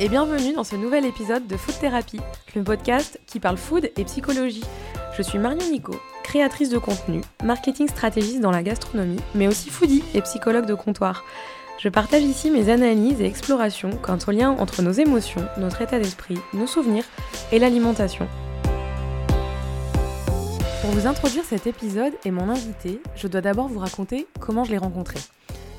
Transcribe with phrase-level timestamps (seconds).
[0.00, 2.20] et bienvenue dans ce nouvel épisode de Food Therapy,
[2.56, 4.64] le podcast qui parle food et psychologie.
[5.14, 10.02] Je suis Marion Nico, créatrice de contenu, marketing stratégiste dans la gastronomie, mais aussi foodie
[10.14, 11.22] et psychologue de comptoir.
[11.78, 15.98] Je partage ici mes analyses et explorations quant au lien entre nos émotions, notre état
[15.98, 17.04] d'esprit, nos souvenirs
[17.52, 18.26] et l'alimentation.
[20.80, 24.70] Pour vous introduire cet épisode et mon invité, je dois d'abord vous raconter comment je
[24.70, 25.18] l'ai rencontré.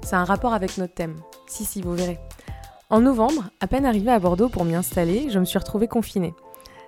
[0.03, 1.15] C'est un rapport avec notre thème.
[1.47, 2.19] Si, si, vous verrez.
[2.91, 6.33] En novembre, à peine arrivée à Bordeaux pour m'y installer, je me suis retrouvée confinée.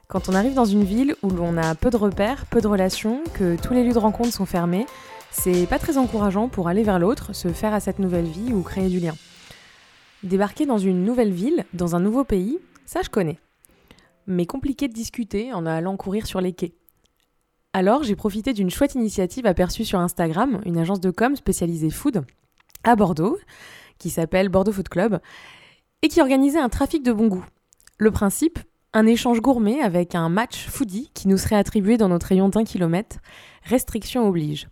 [0.09, 3.23] Quand on arrive dans une ville où l'on a peu de repères, peu de relations,
[3.33, 4.85] que tous les lieux de rencontre sont fermés,
[5.31, 8.63] c'est pas très encourageant pour aller vers l'autre, se faire à cette nouvelle vie ou
[8.63, 9.15] créer du lien.
[10.23, 13.39] Débarquer dans une nouvelle ville, dans un nouveau pays, ça je connais.
[14.27, 16.73] Mais compliqué de discuter en allant courir sur les quais.
[17.71, 22.25] Alors j'ai profité d'une chouette initiative aperçue sur Instagram, une agence de com spécialisée food,
[22.83, 23.37] à Bordeaux,
[23.99, 25.21] qui s'appelle Bordeaux Food Club,
[26.03, 27.45] et qui organisait un trafic de bon goût.
[27.97, 28.59] Le principe
[28.95, 32.63] un échange gourmet avec un match foodie qui nous serait attribué dans notre rayon d'un
[32.63, 33.17] kilomètre.
[33.63, 34.67] Restriction oblige.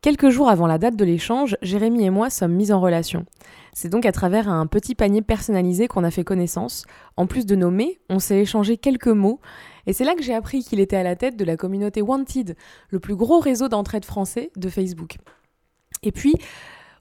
[0.00, 3.24] Quelques jours avant la date de l'échange, Jérémy et moi sommes mis en relation.
[3.72, 6.84] C'est donc à travers un petit panier personnalisé qu'on a fait connaissance.
[7.16, 9.40] En plus de nommer, on s'est échangé quelques mots.
[9.86, 12.56] Et c'est là que j'ai appris qu'il était à la tête de la communauté Wanted,
[12.90, 15.18] le plus gros réseau d'entraide français de Facebook.
[16.02, 16.34] Et puis,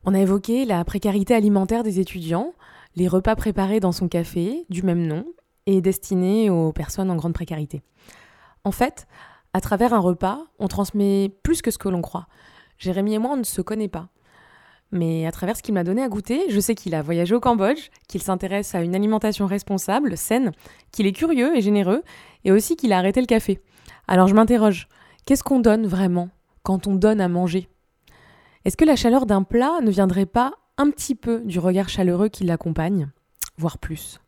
[0.06, 2.54] on a évoqué la précarité alimentaire des étudiants,
[2.96, 5.26] les repas préparés dans son café, du même nom,
[5.66, 7.82] et destinés aux personnes en grande précarité.
[8.64, 9.08] En fait,
[9.54, 12.28] à travers un repas, on transmet plus que ce que l'on croit.
[12.78, 14.10] Jérémy et moi, on ne se connaît pas.
[14.92, 17.40] Mais à travers ce qu'il m'a donné à goûter, je sais qu'il a voyagé au
[17.40, 20.52] Cambodge, qu'il s'intéresse à une alimentation responsable, saine,
[20.92, 22.04] qu'il est curieux et généreux,
[22.44, 23.60] et aussi qu'il a arrêté le café.
[24.08, 24.88] Alors je m'interroge,
[25.26, 26.30] qu'est-ce qu'on donne vraiment
[26.62, 27.70] quand on donne à manger?
[28.66, 32.30] Est-ce que la chaleur d'un plat ne viendrait pas un petit peu du regard chaleureux
[32.30, 33.10] qui l'accompagne,
[33.58, 34.20] voire plus.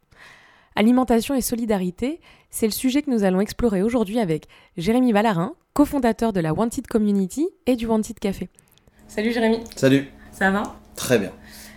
[0.76, 4.48] Alimentation et solidarité, c'est le sujet que nous allons explorer aujourd'hui avec
[4.78, 8.50] Jérémy Vallarin, cofondateur de la Wanted Community et du Wanted Café.
[9.08, 9.60] Salut Jérémy.
[9.76, 10.08] Salut.
[10.32, 10.76] Ça va?
[10.96, 11.32] Très bien.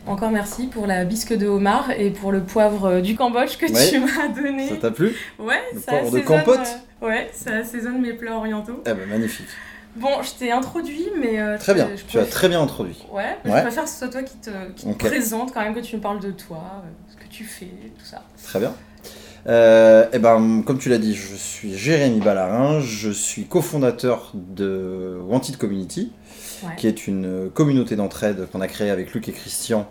[0.06, 3.66] Encore merci pour la bisque de homard et pour le poivre euh, du Cambodge que
[3.66, 4.68] tu m'as donné.
[4.68, 5.14] Ça t'a plu?
[5.38, 6.58] Ouais, le ça poivre de Campote?
[7.02, 8.82] euh, Ouais, ça assaisonne mes plats orientaux.
[8.86, 9.46] Eh ben magnifique.
[9.97, 11.41] Bon, je t'ai introduit, mais.
[11.41, 11.88] euh, Très bien.
[11.97, 12.97] je Tu as très bien introduit.
[13.10, 13.56] Ouais, mais Ouais.
[13.59, 14.99] je préfère que ce soit toi qui te, qui te Ok.
[14.99, 17.66] présente, quand même que tu me parles de toi, euh, ce que tu fais,
[17.99, 18.22] tout ça.
[18.44, 18.72] Très bien.
[19.47, 25.19] Euh, eh ben, comme tu l'as dit, je suis Jérémy Ballarin, je suis cofondateur de
[25.26, 26.12] Wanted Community,
[26.65, 26.70] Ouais.
[26.76, 29.88] qui est une communauté d'entraide qu'on a créée avec Luc et Christian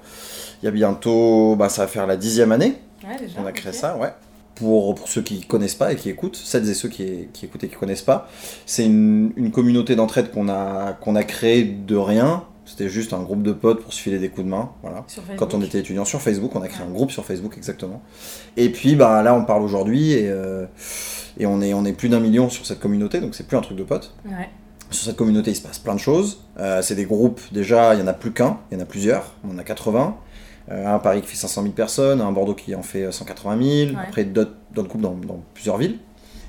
[0.62, 2.76] il y a bientôt, bah, ça va faire la dixième année
[3.08, 3.40] Ouais, déjà.
[3.40, 4.10] qu'on a créé ça, ouais.
[4.58, 7.64] Pour, pour ceux qui connaissent pas et qui écoutent, celles et ceux qui, qui écoutent
[7.64, 8.28] et qui connaissent pas,
[8.66, 12.44] c'est une, une communauté d'entraide qu'on a, qu'on a créée de rien.
[12.66, 15.06] C'était juste un groupe de potes pour se filer des coups de main, voilà.
[15.38, 18.02] Quand on était étudiant sur Facebook, on a créé un groupe sur Facebook exactement.
[18.58, 20.66] Et puis bah là on parle aujourd'hui et, euh,
[21.38, 23.62] et on est on est plus d'un million sur cette communauté, donc c'est plus un
[23.62, 24.14] truc de potes.
[24.26, 24.50] Ouais.
[24.92, 26.44] Sur cette communauté il se passe plein de choses.
[26.60, 28.86] Euh, c'est des groupes déjà, il y en a plus qu'un, il y en a
[28.86, 30.18] plusieurs, on en a 80.
[30.72, 33.58] Euh, un Paris qui fait 500 000 personnes, un Bordeaux qui en fait euh, 180
[33.62, 33.96] 000, Ouais.
[34.08, 35.98] après d'autres groupes dans, dans plusieurs villes.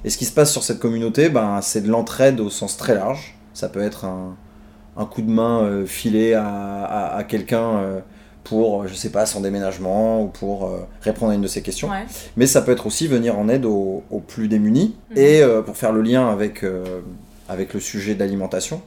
[0.05, 2.95] Et ce qui se passe sur cette communauté, ben, c'est de l'entraide au sens très
[2.95, 3.34] large.
[3.55, 4.37] Ça peut être un,
[4.97, 8.01] un coup de main euh, filé à, à- à quelqu'un euh,
[8.45, 11.89] pour, je sais pas, son déménagement ou pour euh, répondre à une de ses questions.
[11.91, 12.05] Ouais.
[12.37, 14.97] Mais ça peut être aussi venir en aide aux, aux plus démunis.
[15.11, 15.17] Mhm.
[15.19, 17.00] Et euh, pour faire le lien avec, euh,
[17.49, 18.81] avec le sujet d'alimentation,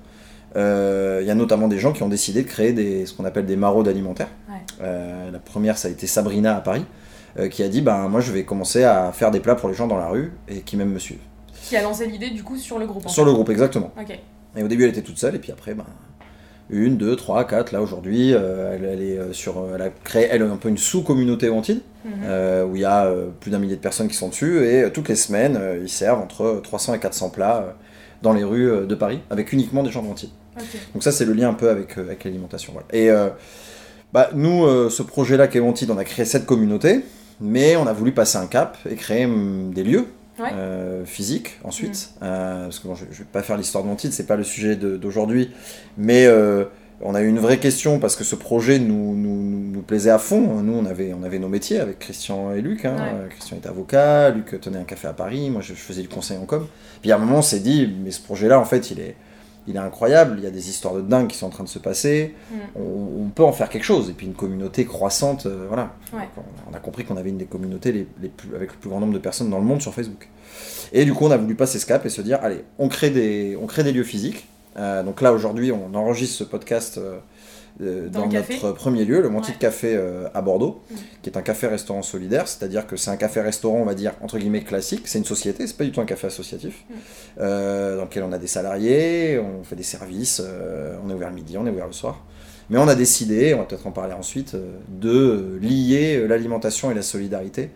[0.56, 3.24] euh, il y a notamment des gens qui ont décidé de créer des, ce qu'on
[3.26, 4.28] appelle des maraudes alimentaires.
[4.82, 6.86] Euh, la première, ça a été Sabrina à Paris,
[7.40, 9.76] euh, qui a dit ben, Moi, je vais commencer à faire des plats pour les
[9.76, 11.20] gens dans la rue et qui même me suivent.
[11.64, 13.08] Qui a lancé l'idée du coup sur le groupe.
[13.10, 13.92] Sur le groupe, exactement.
[14.56, 15.86] Et au début, elle était toute seule, et puis après, ben,
[16.70, 20.42] une, deux, trois, quatre, là aujourd'hui, euh, elle, elle est sur, elle a créé elle
[20.42, 22.12] un peu une sous-communauté Wanted, Mhm.
[22.26, 24.90] euh, où il y a euh, plus d'un millier de personnes qui sont dessus, et
[24.92, 27.76] toutes les semaines, ils servent entre 300 et 400 plats
[28.24, 30.30] dans les rues de Paris, avec uniquement des gens de Wanted.
[30.94, 32.74] Donc ça, c'est le lien un peu avec, avec l'alimentation.
[32.74, 32.88] voilà.
[32.94, 33.10] Et
[34.14, 37.02] bah, nous, euh, ce projet-là qui est Wanted, on a créé cette communauté,
[37.40, 40.06] mais on a voulu passer un cap et créer hum, des lieux.
[40.40, 40.48] Ouais.
[40.54, 44.12] euh, physiques ensuite Euh, parce que bon, je, je vais pas faire l'histoire de Wanted,
[44.14, 45.52] c'est pas le sujet d'aujourd'hui,
[45.98, 46.26] mais
[47.02, 50.10] on a eu une vraie question parce que ce projet nous, nous, nous- nous plaisait
[50.10, 50.40] à fond.
[50.64, 52.86] Nous, on avait, on avait nos métiers avec Christian et Luc.
[52.86, 52.96] hein.
[52.96, 53.30] Ouais.
[53.30, 56.38] Christian est avocat, Luc tenait un café à Paris, moi je, je faisais du conseil
[56.38, 56.66] en com.
[57.02, 59.16] Puis à un moment, on s'est dit, mais ce projet-là, en fait, il est,
[59.68, 60.36] il est incroyable.
[60.38, 62.36] Il y a des histoires de dingue qui sont en train de se passer.
[62.52, 62.56] Mm.
[62.76, 64.10] On, on peut en faire quelque chose.
[64.10, 65.94] Et puis une communauté croissante, euh, voilà.
[66.14, 66.28] Ouais.
[66.38, 68.90] On, on a compris qu'on avait une des communautés les, les plus, avec le plus
[68.90, 70.30] grand nombre de personnes dans le monde sur Facebook.
[70.94, 73.10] Et du coup, on a voulu passer ce cap et se dire, allez, on crée
[73.10, 74.48] des, on crée des lieux physiques.
[74.78, 77.00] Euh, donc là, aujourd'hui, on enregistre ce podcast
[77.82, 79.56] euh, Dans dans, le café notre premier lieu, le Monty Ouais.
[79.56, 80.96] de Café euh, à Bordeaux, Mm.
[81.22, 84.62] qui est un café-restaurant solidaire, c'est-à-dire que c'est un café-restaurant, on va dire, entre guillemets,
[84.64, 85.04] classique.
[85.08, 86.94] C'est une société, c'est pas du tout un café associatif, Mm.
[87.40, 90.42] euh, dans lequel on a des salariés, on fait des services,
[91.06, 92.26] on est ouvert le midi, on est ouvert le soir.
[92.70, 94.56] Mais on a décidé, on va peut-être en parler ensuite,
[94.90, 97.70] de lier l'alimentation et la solidarité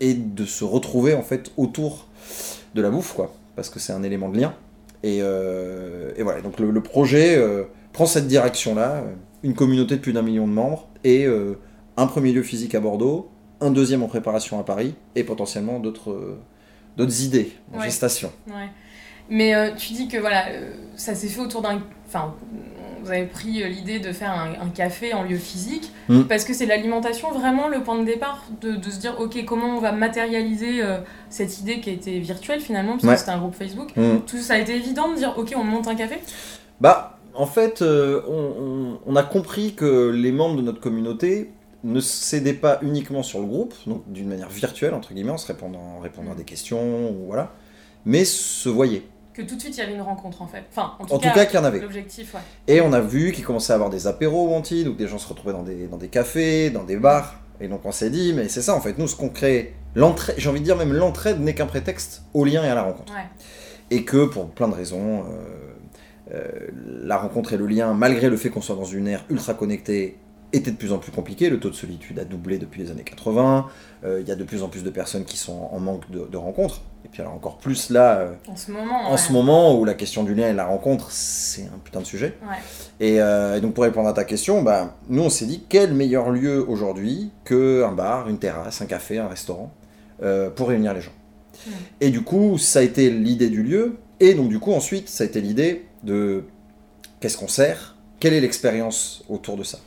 [0.00, 2.06] et de se retrouver en fait autour
[2.74, 4.54] de la bouffe, quoi, parce que c'est un élément de lien.
[5.02, 7.42] Et, et voilà, donc le, le projet
[7.94, 9.02] prend cette direction-là, euh,
[9.42, 11.58] une communauté de plus d'un million de membres et euh,
[11.96, 13.30] un premier lieu physique à Bordeaux,
[13.62, 17.84] un deuxième en préparation à Paris et potentiellement d'autres euh, idées en Ouais.
[17.86, 18.30] gestation.
[18.48, 18.68] Ouais.
[19.30, 20.44] Mais euh, tu dis que voilà,
[20.96, 21.80] ça s'est fait autour d'un.
[22.06, 22.34] Enfin,
[23.02, 26.22] vous avez pris l'idée de faire un, un café en lieu physique Mm.
[26.24, 29.76] parce que c'est l'alimentation vraiment le point de départ de, de se dire ok comment
[29.76, 30.98] on va matérialiser euh,
[31.30, 33.12] cette idée qui a été virtuelle finalement parce Ouais.
[33.14, 33.90] que c'était un groupe Facebook.
[33.96, 34.18] Mm.
[34.26, 36.18] Tout ça a été évident de dire ok on monte un café?
[36.80, 41.50] Bah, en fait, euh, on, on- on a compris que les membres de notre communauté
[41.82, 45.46] ne s'aidaient pas uniquement sur le groupe, donc d'une manière virtuelle, entre guillemets, en se
[45.46, 47.52] répondant, à des questions, ou voilà,
[48.06, 49.02] mais se voyaient.
[49.34, 50.62] Que tout de suite il y avait une rencontre en fait.
[50.70, 51.80] Enfin en tout En cas, qu'il y en avait.
[51.80, 52.40] l'objectif ouais.
[52.68, 55.18] Et on a vu qu'il commençait à avoir des apéros au Antilles, donc des gens
[55.18, 57.40] se retrouvaient dans des, dans des cafés, dans des bars.
[57.60, 60.36] Et donc on s'est dit, mais c'est ça en fait, nous ce qu'on crée, l'entraide,
[60.38, 63.12] j'ai envie de dire même l'entraide n'est qu'un prétexte au lien et à la rencontre.
[63.12, 63.26] Ouais.
[63.90, 65.73] Et que pour plein de raisons, euh,
[66.30, 70.16] la rencontre et le lien, malgré le fait qu'on soit dans une ère ultra connectée,
[70.54, 71.50] était de plus en plus compliqué.
[71.50, 73.66] Le taux de solitude a doublé depuis les années 80.
[74.04, 76.26] Euh, Il y a de plus en plus de personnes qui sont en manque de,
[76.30, 76.82] de rencontres.
[77.04, 79.08] Et puis alors encore plus là, euh, En ce moment.
[79.08, 79.18] en ouais.
[79.18, 82.06] ce moment où la question du lien et de la rencontre, c'est un putain de
[82.06, 82.34] sujet.
[82.42, 82.56] Ouais.
[83.00, 85.92] Et, euh, et donc pour répondre à ta question, bah, nous on s'est dit quel
[85.92, 89.72] meilleur lieu aujourd'hui qu'un bar, une terrasse, un café, un restaurant
[90.22, 91.12] euh, pour réunir les gens?
[92.00, 93.96] Et du coup, ça a été l'idée du lieu.
[94.20, 96.44] Et donc du coup ensuite, ça a été l'idée de
[97.20, 99.78] qu'est-ce qu'on sert, quelle est l'expérience autour de ça.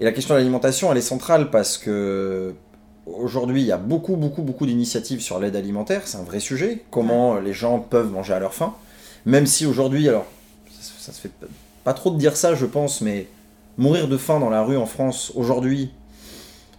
[0.00, 2.54] Et la question de l'alimentation, elle est centrale parce que
[3.06, 6.02] aujourd'hui, il y a beaucoup, beaucoup, beaucoup d'initiatives sur l'aide alimentaire.
[6.06, 6.82] C'est un vrai sujet.
[6.90, 8.74] Comment les gens peuvent manger à leur faim.
[9.26, 10.26] Même si aujourd'hui, alors,
[10.80, 11.30] ça, ça se fait
[11.84, 13.28] pas trop de dire ça, je pense, mais
[13.76, 15.90] mourir de faim dans la rue en France aujourd'hui,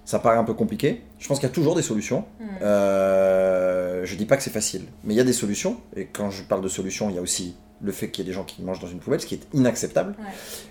[0.06, 1.02] ça paraît un peu compliqué.
[1.20, 2.26] Je pense qu'il y a toujours des solutions.
[2.40, 2.44] Mm.
[2.62, 5.78] Euh, je dis pas que c'est facile, mais il y a des solutions.
[5.96, 8.30] Et quand je parle de solutions, il y a aussi le fait qu'il y ait
[8.30, 10.16] des gens qui mangent dans une poubelle, ce qui est inacceptable.
[10.20, 10.26] Ouais.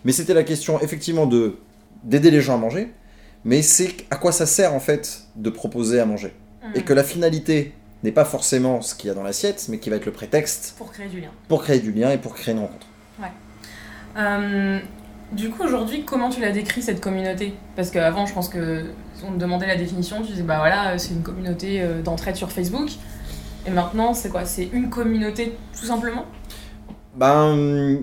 [0.04, 1.56] Mais c'était la question effectivement de
[2.02, 2.92] d'aider les gens à manger,
[3.44, 6.34] mais c'est à quoi ça sert en fait de proposer à manger.
[6.62, 6.76] Mm.
[6.76, 7.72] Et que la finalité
[8.02, 10.74] n'est pas forcément ce qu'il y a dans l'assiette, mais qui va être le prétexte
[10.76, 11.30] Pour créer du lien.
[11.48, 12.86] pour créer du lien et pour créer une rencontre.
[14.16, 14.78] Euh,
[15.32, 17.54] du coup, aujourd'hui, comment tu l'as décrit cette communauté?
[17.76, 18.84] Parce qu'avant, je pense que
[19.26, 22.36] on te demandait la définition, tu disais bah voilà, euh, c'est une communauté euh, d'entraide
[22.36, 22.90] sur Facebook.
[23.66, 24.44] Et maintenant, c'est quoi?
[24.44, 26.26] C'est une communauté tout simplement?
[27.16, 27.98] Ben,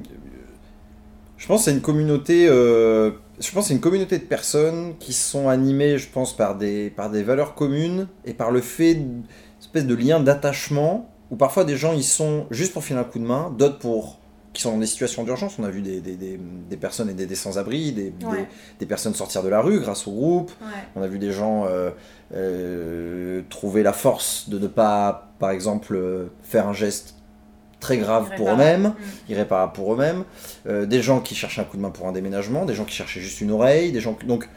[1.37, 2.47] je pense que c'est une communauté.
[2.49, 6.89] euh, je pense c'est une communauté de personnes qui sont animées, je pense, par des,
[6.91, 9.23] par des valeurs communes et par le fait d'une
[9.59, 13.17] espèce de lien d'attachement où parfois des gens ils sont juste pour filer un coup
[13.19, 14.19] de main, d'autres pour
[14.53, 15.55] qui sont dans des situations d'urgence.
[15.59, 16.37] On a vu des, des, des,
[16.69, 18.47] des personnes aider des sans-abri, des, des- Ouais.
[18.81, 20.51] des personnes sortir de la rue grâce au groupe.
[20.61, 20.67] Ouais.
[20.97, 21.89] On a vu des gens euh,
[22.35, 27.15] euh, trouver la force de ne pas, par exemple, euh, faire un geste
[27.81, 28.61] très grave pour Irréparable.
[28.61, 28.87] eux-mêmes,
[29.27, 29.31] Mm.
[29.31, 30.23] irréparable pour eux-mêmes,
[30.67, 32.95] euh, des gens qui cherchaient un coup de main pour un déménagement, des gens qui
[32.95, 34.47] cherchaient juste une oreille, des gens qui- donc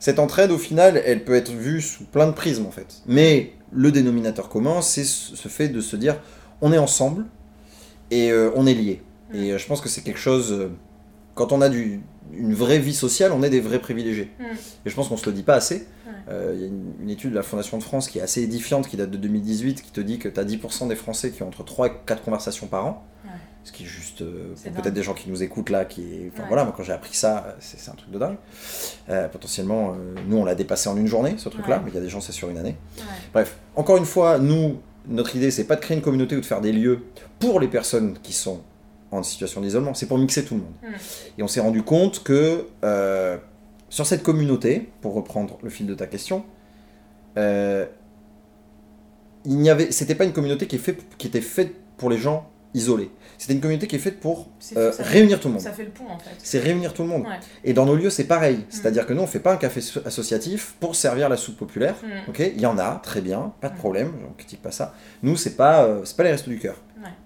[0.00, 3.02] cette entraide au final, elle peut être vue sous plein de prismes en fait.
[3.06, 6.16] Mais le dénominateur commun, c'est ce ce fait de se dire
[6.60, 7.26] on est ensemble
[8.10, 9.02] et euh, on est liés.
[9.32, 9.36] Mm.
[9.36, 10.70] Et euh, je pense que c'est quelque chose euh,
[11.34, 12.00] quand on a du,
[12.32, 14.30] une vraie vie sociale, on est des vrais privilégiés.
[14.38, 14.44] Mm.
[14.86, 15.86] Et je pense qu'on se le dit pas assez.
[16.06, 16.12] Ouais.
[16.30, 18.42] Euh, Il y a une, une étude de la Fondation de France qui est assez
[18.42, 21.42] édifiante, qui date de 2018, qui te dit que tu as 10% des Français qui
[21.42, 23.06] ont entre 3 et 4 conversations par an.
[23.24, 23.30] Ouais.
[23.64, 26.30] Ce qui est juste, euh, pour peut-être des gens qui nous écoutent là, qui est...
[26.32, 26.48] Enfin Ouais.
[26.48, 28.36] voilà, moi quand j'ai appris ça, euh, c'est un truc de dingue.
[29.08, 29.94] Euh, potentiellement,
[30.26, 32.20] nous on l'a dépassé en une journée, ce truc-là, mais il y a des gens,
[32.20, 32.76] c'est sur une année.
[33.32, 36.44] Bref, encore une fois, nous, notre idée, c'est pas de créer une communauté ou de
[36.46, 37.04] faire des lieux
[37.38, 38.62] pour les personnes qui sont
[39.12, 40.72] en situation d'isolement, c'est pour mixer tout le monde.
[40.82, 41.38] Mm.
[41.38, 43.36] Et on s'est rendu compte que euh,
[43.88, 46.44] sur cette communauté, pour reprendre le fil de ta question,
[47.36, 47.86] euh,
[49.44, 52.18] il n'y avait, c'était pas une communauté qui, est fait, qui était faite pour les
[52.18, 53.10] gens isolés.
[53.36, 55.62] C'était une communauté qui est faite pour euh, ça, réunir tout le monde.
[55.62, 56.30] ça fait le pont en fait.
[56.38, 57.22] C'est réunir tout le monde.
[57.22, 57.38] Ouais.
[57.64, 58.64] Et dans nos lieux, c'est pareil.
[58.70, 61.96] C'est-à-dire que nous, on fait pas un café so- associatif pour servir la soupe populaire.
[62.02, 62.30] Mm.
[62.30, 64.94] Ok, il y en a, très bien, pas de problème, on critique pas ça.
[65.22, 66.76] Nous, c'est pas, euh, c'est pas les restos du cœur.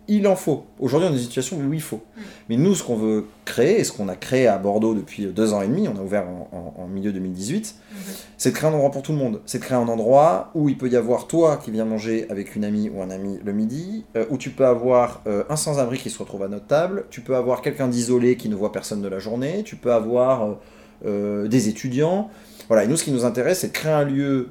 [0.09, 0.65] Il en faut.
[0.79, 2.01] Aujourd'hui, on est dans une situation où il faut.
[2.49, 5.53] Mais nous, ce qu'on veut créer, et ce qu'on a créé à Bordeaux depuis deux
[5.53, 7.97] ans et demi, on a ouvert en, en- en milieu 2018, Mhm.
[8.39, 9.41] c'est de créer un endroit pour tout le monde.
[9.47, 12.55] C'est de créer un endroit où il peut y avoir toi qui viens manger avec
[12.57, 15.99] une amie ou un ami le midi, euh, où tu peux avoir euh, un sans-abri
[15.99, 19.03] qui se retrouve à notre table, tu peux avoir quelqu'un d'isolé qui ne voit personne
[19.03, 20.57] de la journée, tu peux avoir
[21.05, 22.31] euh, des étudiants.
[22.69, 24.51] Voilà, et nous, ce qui nous intéresse, c'est de créer un lieu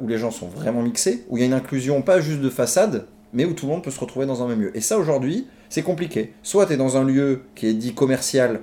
[0.00, 2.50] où les gens sont vraiment mixés, où il y a une inclusion pas juste de
[2.50, 4.76] façade, mais où tout le monde peut se retrouver dans un même lieu.
[4.76, 6.32] Et ça, aujourd'hui, c'est compliqué.
[6.42, 8.60] Soit tu es dans un lieu qui est dit commercial,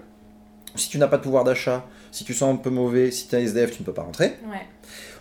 [0.75, 3.35] si tu n'as pas de pouvoir d'achat, si tu sens un peu mauvais, si tu
[3.35, 4.33] es un SDF, tu ne peux pas rentrer.
[4.49, 4.65] Ouais.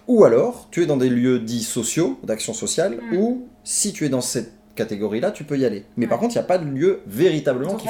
[0.09, 3.17] Ou alors, tu es dans des lieux dits sociaux, d'action sociale, Mm.
[3.17, 5.85] où si tu es dans cette catégorie-là, tu peux y aller.
[5.97, 7.89] Mais par contre, il n'y a pas de lieu véritablement De qui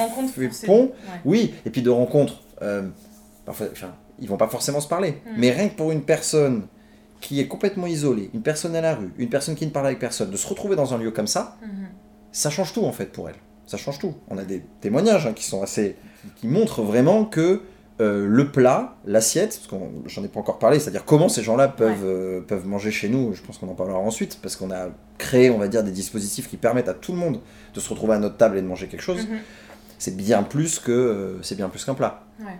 [0.49, 0.83] fait pont.
[0.83, 0.91] Ouais.
[1.25, 2.41] Oui, et puis de rencontres.
[2.61, 2.83] euh,
[3.45, 5.11] parfois, enfin, ils vont pas forcément se parler.
[5.25, 5.29] Mm.
[5.37, 6.67] Mais rien que pour une personne
[7.23, 9.99] qui est complètement isolée, une personne à la rue, une personne qui ne parle avec
[9.99, 11.87] personne, de se retrouver dans un lieu comme ça, Mhm.
[12.31, 13.35] ça change tout en fait pour elle.
[13.65, 14.13] Ça change tout.
[14.29, 15.95] On a des témoignages hein, qui sont assez,
[16.35, 17.61] qui montrent vraiment que
[18.01, 21.67] euh, le plat, l'assiette, parce que j'en ai pas encore parlé, c'est-à-dire comment ces gens-là
[21.69, 23.33] peuvent, euh, peuvent manger chez nous.
[23.33, 24.87] Je pense qu'on en parlera ensuite parce qu'on a
[25.19, 27.39] créé, on va dire, des dispositifs qui permettent à tout le monde
[27.73, 29.25] de se retrouver à notre table et de manger quelque chose.
[29.27, 29.37] Mhm.
[29.99, 32.23] C'est bien plus que euh, c'est bien plus qu'un plat.
[32.39, 32.57] Ouais.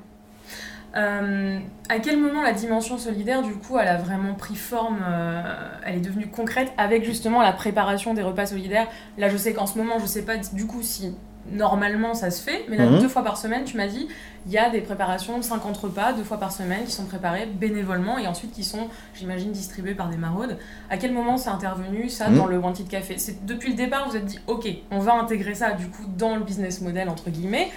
[0.96, 1.60] Euh,
[1.90, 5.42] à quel moment la dimension solidaire, du coup, elle a vraiment pris forme, euh,
[5.86, 8.88] elle est devenue concrète avec justement la préparation des repas solidaires?
[9.18, 11.16] Là, je sais qu'en ce moment, je sais pas du coup si
[11.52, 13.00] normalement ça se fait, mais là, Mhm.
[13.00, 14.08] deux fois par semaine, tu m'as dit,
[14.46, 17.48] il y a des préparations de 50 repas, deux fois par semaine, qui sont préparés
[17.48, 20.58] bénévolement et ensuite qui sont, j'imagine, distribués par des maraudes.
[20.90, 22.38] À quel moment c'est intervenu, ça, Mhm.
[22.38, 23.18] dans le Wanted Café?
[23.18, 26.36] C'est depuis le départ, vous êtes dit, ok, on va intégrer ça, du coup, dans
[26.36, 27.70] le business model, entre guillemets,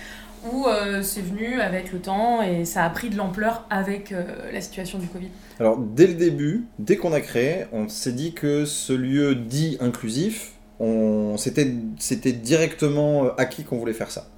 [0.52, 4.25] ou euh, c'est venu avec le temps et ça a pris de l'ampleur avec euh,
[4.52, 5.28] la situation du Covid
[5.59, 9.76] Alors dès le début, dès qu'on a créé, on s'est dit que ce lieu dit
[9.81, 14.28] inclusif, on c'était c'était directement euh, acquis qu'on voulait faire ça.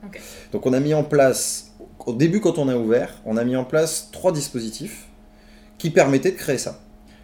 [0.52, 1.74] Donc on a mis en place
[2.06, 5.06] au début quand on a ouvert, on a mis en place trois dispositifs
[5.78, 6.80] qui permettaient de créer ça.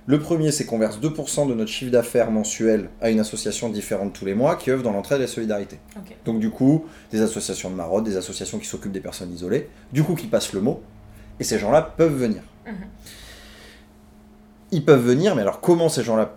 [0.06, 4.12] Le premier, c'est qu'on verse 2% de notre chiffre d'affaires mensuel à une association différente
[4.12, 5.78] tous les mois qui œuvre dans l'entraide et la solidarité.
[6.26, 10.02] Donc du coup, des associations de maraude, des associations qui s'occupent des personnes isolées, du
[10.02, 10.82] coup qui passent le mot,
[11.40, 12.42] et ces gens-là peuvent venir.
[12.66, 12.74] Mhm.
[14.72, 16.36] Ils peuvent venir, mais alors comment ces gens-là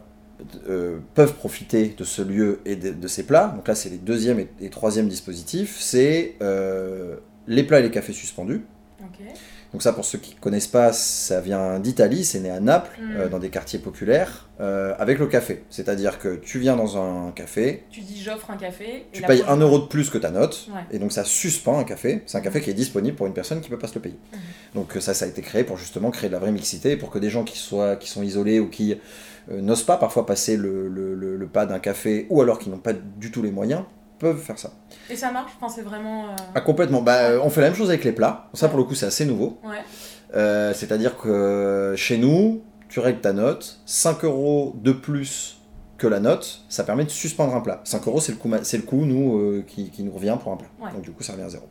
[0.70, 3.48] euh, peuvent profiter de ce lieu et de, de ces plats?
[3.56, 7.92] Donc là, c'est les deuxième et, et troisième dispositifs, c'est euh, les plats et les
[7.92, 8.62] cafés suspendus.
[9.74, 12.98] Donc ça, pour ceux qui ne connaissent pas, ça vient d'Italie, c'est né à Naples,
[13.02, 13.16] Mm.
[13.18, 15.64] euh, dans des quartiers populaires, euh, avec le café.
[15.70, 18.86] C'est-à-dire que tu viens dans un café, Tu dis j'offre un café.
[18.86, 20.82] et tu payes prochaine- 1 euro de plus que ta note, Ouais.
[20.92, 22.24] et donc ça suspend un café.
[22.26, 24.02] C'est un café qui est disponible pour une personne qui ne peut pas se le
[24.02, 24.18] payer.
[24.34, 24.40] Mhm.
[24.76, 27.10] Donc euh, ça, ça a été créé pour justement créer de la vraie mixité, pour
[27.10, 28.98] que des gens qui, soient, qui sont isolés ou qui
[29.52, 32.80] n'osent pas parfois passer le, le- le- le pas d'un café, ou alors qui n'ont
[32.80, 33.84] pas du tout les moyens,
[34.20, 34.72] peuvent faire ça.
[35.10, 36.26] Et ça marche Enfin, c'est vraiment.
[36.26, 37.02] euh, Ah, complètement.
[37.02, 38.50] Bah, on fait la même chose avec les plats.
[38.54, 39.60] Ça, pour le coup, c'est assez nouveau.
[39.64, 39.78] Ouais.
[40.36, 45.54] Euh, C'est-à-dire que chez nous, tu règles ta note, 5 euros de plus
[45.98, 47.82] que la note, ça permet de suspendre un plat.
[47.84, 50.52] 5 euros, c'est le coût, c'est le coût nous, euh, qui, qui nous revient pour
[50.52, 50.68] un plat.
[50.80, 50.92] Ouais.
[50.92, 51.66] Donc du coup, ça revient à zéro.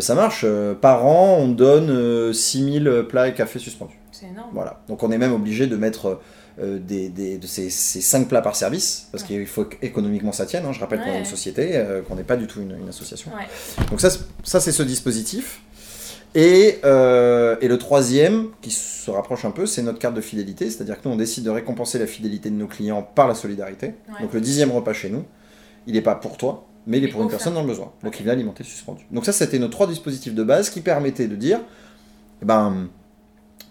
[0.00, 0.44] Ça marche.
[0.82, 3.98] par an, on donne euh, 6000 plats et cafés suspendus.
[4.12, 4.50] C'est énorme.
[4.52, 4.80] Voilà.
[4.88, 6.20] Donc on est même obligé de mettre
[6.60, 9.28] euh, des, des- de ces, ces 5 plats par service, parce Ouais.
[9.28, 10.64] qu'il faut qu'économiquement ça tienne.
[10.66, 10.72] hein.
[10.72, 13.30] Je rappelle qu'on est une société, euh, qu'on n'est pas du tout une, une association.
[13.32, 13.46] Ouais.
[13.90, 15.60] Donc ça, c'est- ça c'est ce dispositif.
[16.34, 20.68] Et, euh, et le troisième, qui se rapproche un peu, c'est notre carte de fidélité,
[20.70, 23.94] c'est-à-dire que nous, on décide de récompenser la fidélité de nos clients par la solidarité.
[24.20, 25.24] Donc le dixième repas chez nous,
[25.86, 27.92] il n'est pas pour toi, mais il est pour une personne dans le besoin.
[28.04, 29.06] Donc il vient alimenter suspendu.
[29.10, 31.60] Donc ça, c'était nos trois dispositifs de base qui permettaient de dire,
[32.42, 32.88] ben,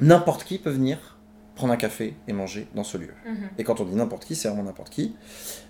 [0.01, 1.16] n'importe qui peut venir
[1.57, 3.13] prendre un café et manger dans ce lieu.
[3.25, 3.49] Mhm.
[3.57, 5.15] Et quand on dit n'importe qui, c'est vraiment n'importe qui.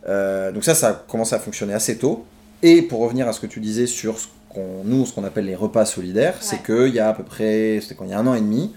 [0.07, 2.25] Euh, donc ça, ça a commencé à fonctionner assez tôt.
[2.61, 5.45] Et pour revenir à ce que tu disais sur ce qu'on, nous, ce qu'on appelle
[5.45, 8.19] les repas solidaires, c'est qu'il y a à peu près, c'était quand il y a
[8.19, 8.73] un an et demi,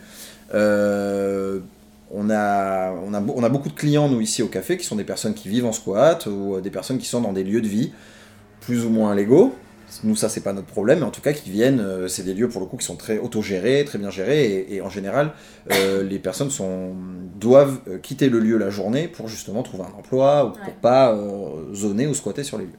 [0.55, 1.61] euh,
[2.11, 4.97] on, a, on, a, on a beaucoup de clients, nous, ici au café, qui sont
[4.97, 7.61] des personnes qui vivent en squat ou euh, des personnes qui sont dans des lieux
[7.61, 7.93] de vie
[8.61, 9.55] plus ou moins légaux.
[10.05, 12.35] Nous, ça, c'est pas notre problème, mais en tout cas, qui viennent, euh, c'est des
[12.35, 15.33] lieux pour le coup qui sont très autogérés, très bien gérés, et, et en général,
[15.71, 16.95] euh, les personnes sont,
[17.39, 20.79] doivent euh, quitter le lieu la journée pour justement trouver un emploi ou pour Ouais.
[20.81, 21.17] pas
[21.75, 22.71] zoner ou squatter sur les lieux.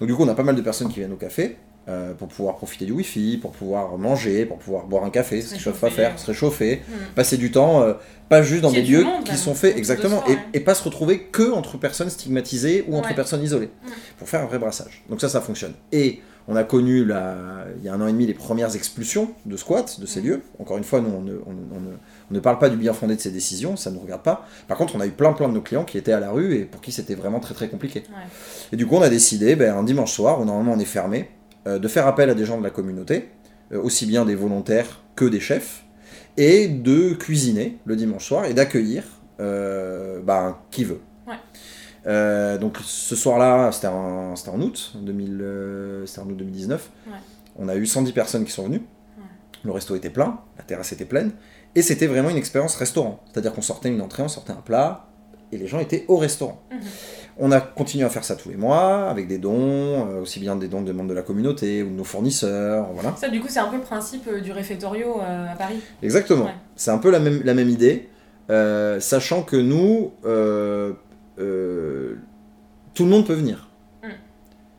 [0.00, 1.56] Donc, du coup, on a pas mal de personnes qui viennent au café
[1.88, 5.48] euh, pour pouvoir profiter du wifi, pour pouvoir manger, pour pouvoir boire un café, Se
[5.48, 6.94] ce qu'ils peuvent pas faire, se réchauffer, Mhm.
[7.14, 7.94] passer du temps, euh,
[8.28, 10.82] pas juste dans des lieux monde, qui même, sont faits exactement, et, et pas se
[10.84, 13.90] retrouver que entre personnes stigmatisées ou entre personnes isolées, Mhm.
[14.18, 15.02] pour faire un vrai brassage.
[15.08, 15.72] Donc ça, ça fonctionne.
[15.90, 19.32] Et On a connu, la, il y a un an et demi, les premières expulsions
[19.44, 20.40] de squats de ces lieux.
[20.58, 21.96] Encore une fois, nous, on ne, on ne- on ne-
[22.30, 24.46] on ne parle pas du bien fondé de ces décisions, ça ne nous regarde pas.
[24.66, 26.54] Par contre, on a eu plein plein de nos clients qui étaient à la rue
[26.54, 28.00] et pour qui c'était vraiment très très compliqué.
[28.08, 28.14] Ouais.
[28.72, 31.28] Et du coup, on a décidé, ben, un dimanche soir, où normalement on est fermé,
[31.66, 33.28] euh, de faire appel à des gens de la communauté,
[33.72, 35.84] euh, aussi bien des volontaires que des chefs,
[36.38, 39.02] et de cuisiner le dimanche soir et d'accueillir
[39.40, 41.00] euh, ben, qui veut.
[42.08, 46.90] Euh, donc ce soir-là, c'était en, août, 2000, euh, c'était en août 2019.
[47.06, 47.12] Ouais.
[47.58, 48.82] On a eu 110 personnes qui sont venues.
[49.18, 49.24] Ouais.
[49.64, 51.32] Le resto était plein, la terrasse était pleine.
[51.74, 53.20] Et c'était vraiment une expérience restaurant.
[53.30, 55.08] C'est-à-dire qu'on sortait une entrée, on sortait un plat,
[55.52, 56.62] et les gens étaient au restaurant.
[56.70, 56.78] Mhm.
[57.40, 60.56] On a continué à faire ça tous les mois, avec des dons, euh, aussi bien
[60.56, 63.14] des dons de membres de la communauté ou de nos fournisseurs, voilà.
[63.16, 65.80] Ça, du coup, c'est un peu le principe euh, du réfectorio euh, à Paris.
[66.02, 66.46] Exactement.
[66.46, 66.54] Ouais.
[66.74, 68.08] C'est un peu la même, la même idée,
[68.50, 70.12] euh, sachant que nous,
[71.38, 72.18] euh, euh,
[72.94, 73.68] tout le monde peut venir.
[74.02, 74.08] Mm.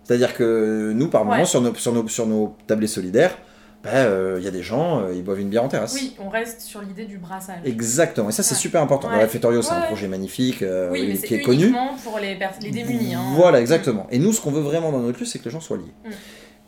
[0.04, 3.38] C'est-à-dire que nous, par moment, sur, nos, sur, nos, sur nos tablés solidaires,
[3.82, 5.94] ben, euh, il y a des gens, euh, ils boivent une bière en terrasse.
[5.94, 7.60] Oui, on reste sur l'idée du brassage.
[7.64, 8.60] Exactement, et ça c'est Ouais.
[8.60, 9.10] super important.
[9.10, 9.18] Le.
[9.20, 11.64] Réfectorio, c'est un projet magnifique euh, oui, mais qui c'est est connu.
[11.64, 13.16] uniquement pour les, les démunis.
[13.16, 13.22] Hein.
[13.36, 14.06] Voilà, exactement.
[14.12, 15.94] Et nous, ce qu'on veut vraiment dans notre lieu, c'est que les gens soient liés.
[16.04, 16.10] Mm.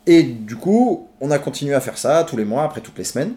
[0.06, 3.04] Et du coup, on a continué à faire ça tous les mois, après toutes les
[3.04, 3.34] semaines.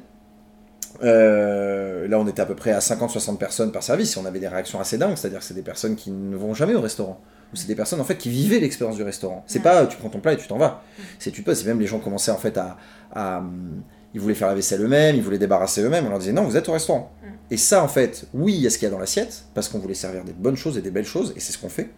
[1.03, 4.39] Euh, là, on était à peu près à 50-60 personnes par service et on avait
[4.39, 7.19] des réactions assez dingues, c'est-à-dire que c'est des personnes qui ne vont jamais au restaurant.
[7.53, 9.43] Ou c'est des personnes en fait qui vivaient l'expérience du restaurant.
[9.47, 9.63] C'est Ouais.
[9.63, 10.83] pas tu prends ton plat et tu t'en vas.
[11.19, 11.59] C'est tu te poses.
[11.59, 12.77] C'est même les gens commençaient en fait à,
[13.13, 13.81] à, hum,
[14.13, 16.05] ils voulaient faire la vaisselle eux-mêmes, ils voulaient débarrasser eux-mêmes.
[16.05, 17.11] On leur disait non, vous êtes au restaurant.
[17.21, 17.27] Mm.
[17.51, 19.69] Et ça, en fait, oui, il y a ce qu'il y a dans l'assiette parce
[19.69, 21.89] qu'on voulait servir des bonnes choses et des belles choses et c'est ce qu'on fait.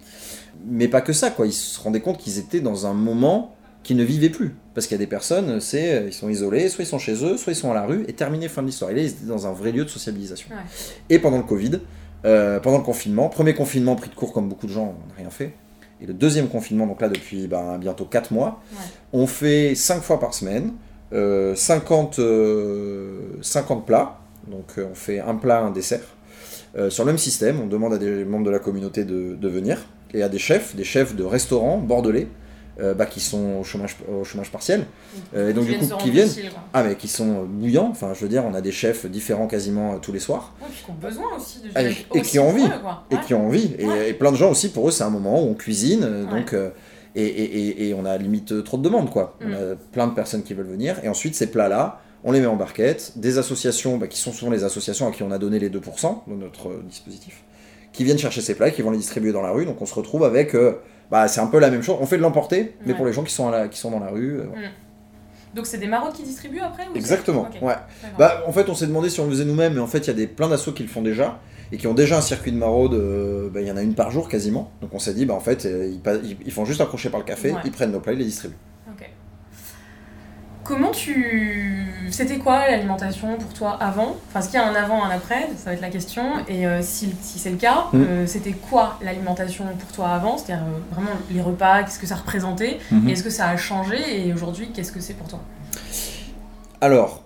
[0.66, 1.46] Mais pas que ça, quoi.
[1.46, 3.54] Ils se rendaient compte qu'ils étaient dans un moment
[3.88, 4.54] qu'ils ne vivaient plus.
[4.76, 7.24] Parce qu'il y a des personnes, c'est, euh, ils sont isolés, soit ils sont chez
[7.26, 8.92] eux, soit ils sont à la rue, et terminé, fin de l'histoire.
[8.92, 10.50] Et là, ils étaient dans un vrai lieu de sociabilisation.
[10.52, 10.62] Ouais.
[11.10, 11.80] Et pendant le Covid,
[12.26, 15.16] euh, pendant le confinement, premier confinement pris de court comme beaucoup de gens, on n'a
[15.18, 15.54] rien fait.
[16.02, 18.78] Et le deuxième confinement, donc là depuis ben, bientôt 4 mois, Ouais.
[19.14, 20.74] on fait 5 fois par semaine,
[21.14, 24.20] euh, 50, euh, 50 plats.
[24.52, 26.02] Donc on fait un plat, un dessert.
[26.90, 29.80] Sur le même système, on demande à des membres de la communauté de, de venir,
[30.14, 32.28] et à des chefs, des chefs de restaurants bordelais,
[32.80, 34.86] euh, bah, qui sont au chômage, au chômage partiel.
[35.36, 36.30] Euh, et donc, Qui du coup, qui viennent.
[36.74, 39.94] Ah mais qui sont bouillants, enfin je veux dire, on a des chefs différents quasiment
[39.94, 40.54] euh, tous les soirs.
[40.62, 42.64] Ouais, qui ont besoin aussi de Ah, et- et qui ont envie.
[42.66, 42.72] eux,
[43.12, 43.74] et qui ont envie.
[43.80, 44.10] Et, Ouais.
[44.10, 46.56] et plein de gens aussi, pour eux, c'est un moment où on cuisine, donc,
[47.16, 49.36] et, et- on a limite trop de demandes, quoi.
[49.42, 49.46] Mm.
[49.48, 52.46] On a plein de personnes qui veulent venir, et ensuite ces plats-là, on les met
[52.48, 55.58] en barquette, des associations, bah, qui sont souvent les associations à qui on a donné
[55.60, 57.44] les 2% de notre dispositif,
[57.94, 59.96] qui viennent chercher ces plats, qui vont les distribuer dans la rue, donc on se
[59.96, 60.54] retrouve avec,
[61.12, 62.98] bah, c'est un peu la même chose, on fait de l'emporter, mais Ouais.
[62.98, 64.40] pour les gens qui sont, à la- qui sont dans la rue.
[64.40, 64.68] euh, voilà.
[65.56, 67.76] Donc c'est des maraudes qui distribuent après ou Exactement, ouais.
[68.20, 70.08] Bah, en fait, on s'est demandé si on le faisait nous-mêmes, mais en fait, il
[70.08, 71.40] y a des, plein d'assos qui le font déjà,
[71.72, 73.94] et qui ont déjà un circuit de maraude, euh, bah, il y en a une
[73.96, 74.72] par jour quasiment.
[74.82, 77.10] Donc on s'est dit, bah, en fait, euh, ils, ils- ils font juste un crochet
[77.10, 78.56] par le café, ils prennent nos plats, ils les distribuent.
[80.68, 81.86] Comment tu.
[82.12, 84.18] C'était quoi l'alimentation pour toi avant?
[84.28, 85.48] Enfin, est-ce qu'il y a un avant, un après?
[85.56, 86.24] Ça va être la question.
[86.50, 88.02] Et euh, si, si c'est le cas, Mm.
[88.02, 90.38] euh, c'était quoi l'alimentation pour toi avant?
[90.38, 92.80] C'est-à-dire euh, vraiment les repas, qu'est-ce que ça représentait?
[92.92, 93.08] Mhm.
[93.08, 94.28] Et est-ce que ça a changé?
[94.28, 95.40] Et aujourd'hui, qu'est-ce que c'est pour toi?
[96.82, 97.24] Alors,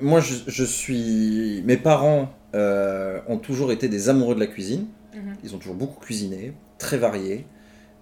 [0.00, 1.62] moi, je, je suis...
[1.66, 4.86] Mes parents ont toujours été des amoureux de la cuisine.
[5.14, 5.36] Mhm.
[5.44, 7.46] Ils ont toujours beaucoup cuisiné, très varié.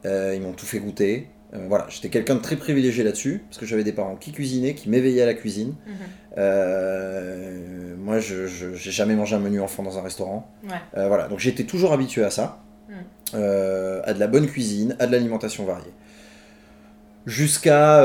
[0.05, 1.29] Ils m'ont tout fait goûter.
[1.53, 4.75] Euh, voilà, j'étais quelqu'un de très privilégié là-dessus, parce que j'avais des parents qui cuisinaient,
[4.75, 5.75] qui m'éveillaient à la cuisine.
[5.87, 5.95] Mhm.
[6.39, 10.49] Euh, moi, je j'ai jamais mangé un menu enfant dans un restaurant.
[10.65, 10.77] Ouais.
[10.97, 12.63] Euh, voilà, donc j'étais toujours habitué à ça.
[13.35, 15.93] Euh, à de la bonne cuisine, à de l'alimentation variée.
[17.27, 18.01] Jusqu'à,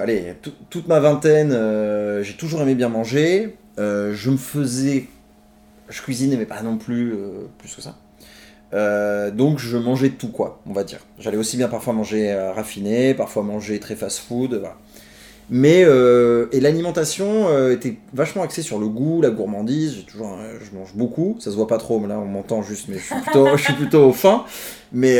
[0.00, 1.50] allez, tout- toute ma vingtaine,
[2.22, 3.56] j'ai toujours aimé bien manger.
[3.76, 5.08] Je me faisais,
[5.88, 7.14] je cuisinais, mais pas non plus
[7.58, 7.96] plus que ça.
[8.72, 11.00] Euh, donc je mangeais tout quoi, on va dire.
[11.18, 14.76] J'allais aussi bien parfois manger euh, raffiné, parfois manger très fast-food, voilà.
[15.52, 19.96] Mais euh, et l'alimentation était vachement axée sur le goût, la gourmandise.
[19.96, 21.36] J'ai toujours, je mange beaucoup.
[21.40, 23.62] Ça se voit pas trop, mais là on m'entend juste, mais je suis plutôt, je
[23.64, 24.44] suis plutôt au fin.
[24.92, 25.16] Mais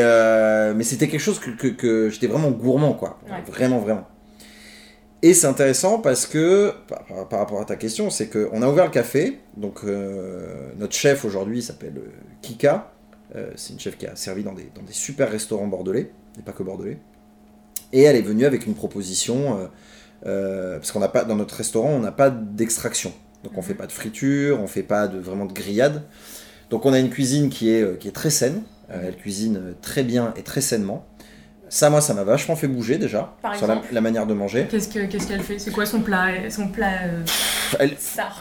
[0.73, 3.43] mais c'était quelque chose que, que, que j'étais vraiment gourmand quoi, Ouais.
[3.51, 4.07] vraiment vraiment.
[5.21, 8.61] Et c'est intéressant parce que par, par- par rapport à ta question, c'est que on
[8.61, 9.37] a ouvert le café.
[9.57, 9.81] Donc
[10.79, 12.01] notre chef aujourd'hui s'appelle
[12.41, 12.89] Kika.
[13.35, 16.41] Euh, c'est une chef qui a servi dans des, dans des super restaurants bordelais, et
[16.41, 16.99] pas que bordelais.
[17.93, 19.67] Et elle est venue avec une proposition, euh,
[20.25, 23.13] euh, parce qu'on n'a pas dans notre restaurant, on n'a pas d'extraction.
[23.43, 23.67] Donc on Mhm.
[23.67, 26.03] fait pas de friture, on fait pas de vraiment de grillade.
[26.69, 28.63] Donc on a une cuisine qui est, qui est très saine.
[28.89, 31.05] Elle cuisine très bien et très sainement.
[31.73, 34.33] Ça, moi, ça m'a vachement fait bouger déjà Par sur la, exemple la manière de
[34.33, 34.67] manger.
[34.69, 35.57] Qu'est-ce que- qu'est-ce qu'elle fait?
[35.57, 37.23] C'est quoi son plat, son plat euh,
[37.79, 37.95] Elle,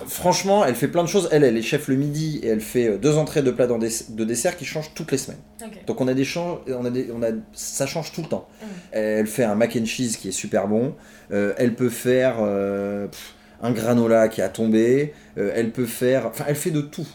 [0.08, 1.28] franchement, elle fait plein de choses.
[1.30, 3.78] Elle, elle est chef le midi et elle fait euh, deux entrées de plats dans
[3.78, 5.38] des- de dessert qui changent toutes les semaines.
[5.86, 8.48] Donc on a des on a des, on a, ça change tout le temps.
[8.60, 8.66] Mm.
[8.92, 10.94] Elle fait un mac and cheese qui est super bon.
[11.30, 15.14] Euh, elle peut faire euh, pff, un granola qui a tombé.
[15.38, 17.06] Euh, elle peut faire, enfin, elle fait de tout.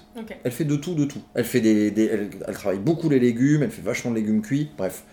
[0.45, 1.21] Elle fait de tout, de tout.
[1.33, 3.63] Elle fait des, des- elle, elle travaille beaucoup les légumes.
[3.63, 4.69] Elle fait vachement de légumes cuits.
[4.77, 5.03] Bref.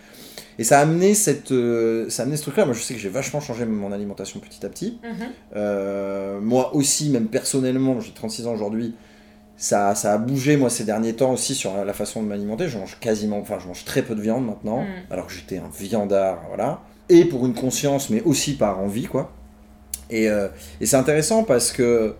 [0.59, 2.65] Et ça a amené cette, euh, ça a amené ce truc-là.
[2.65, 4.99] Moi, je sais que j'ai vachement changé mon alimentation petit à petit.
[5.03, 5.27] Mhm.
[5.55, 8.95] Euh, moi aussi, même personnellement, j'ai 36 ans aujourd'hui,
[9.57, 12.67] ça, ça a bougé moi ces derniers temps aussi sur la, la façon de m'alimenter.
[12.67, 15.11] Je mange quasiment, enfin je mange très peu de viande maintenant, Mm.
[15.11, 16.81] alors que j'étais un viandard, voilà.
[17.09, 19.31] Et pour une conscience, mais aussi par envie, quoi.
[20.09, 20.47] Et, euh,
[20.81, 22.15] et c'est intéressant parce que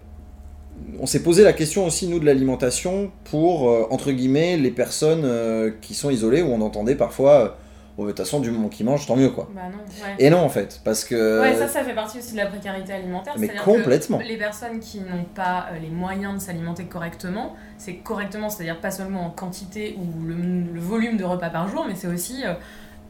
[1.00, 5.24] on s'est posé la question aussi, nous, de l'alimentation pour, euh, entre guillemets, les personnes
[5.24, 7.58] euh, qui sont isolées, où on entendait parfois,
[7.98, 9.48] de toute façon, du moment qu'ils mangent, tant mieux, quoi.
[9.54, 10.16] Bah non, ouais.
[10.18, 11.42] Et non, en fait, parce que...
[11.42, 13.36] Ouais, ça, ça fait partie aussi de la précarité alimentaire.
[13.38, 14.18] Mais complètement.
[14.18, 18.80] que les personnes qui n'ont pas euh, les moyens de s'alimenter correctement, c'est correctement, c'est-à-dire
[18.80, 22.44] pas seulement en quantité ou le, le volume de repas par jour, mais c'est aussi
[22.44, 22.54] euh,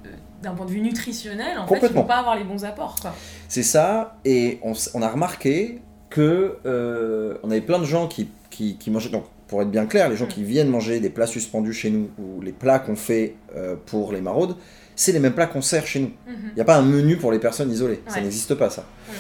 [0.06, 0.10] euh,
[0.42, 2.02] d'un point de vue nutritionnel, en fait, ils Complètement.
[2.02, 2.98] vont pas avoir les bons apports.
[3.02, 3.14] Quoi.
[3.48, 8.78] C'est ça, et on, a remarqué que euh, on avait plein de gens qui, qui,
[8.78, 9.10] qui mangeaient.
[9.10, 10.30] Donc, pour être bien clair, les gens Mm.
[10.30, 14.12] qui viennent manger des plats suspendus chez nous ou les plats qu'on fait euh, pour
[14.12, 14.56] les maraudes,
[14.96, 16.12] c'est les mêmes plats qu'on sert chez nous.
[16.26, 16.36] Mhm.
[16.50, 18.84] Il n'y a pas un menu pour les personnes isolées, ça n'existe pas ça.
[19.10, 19.16] Ouais.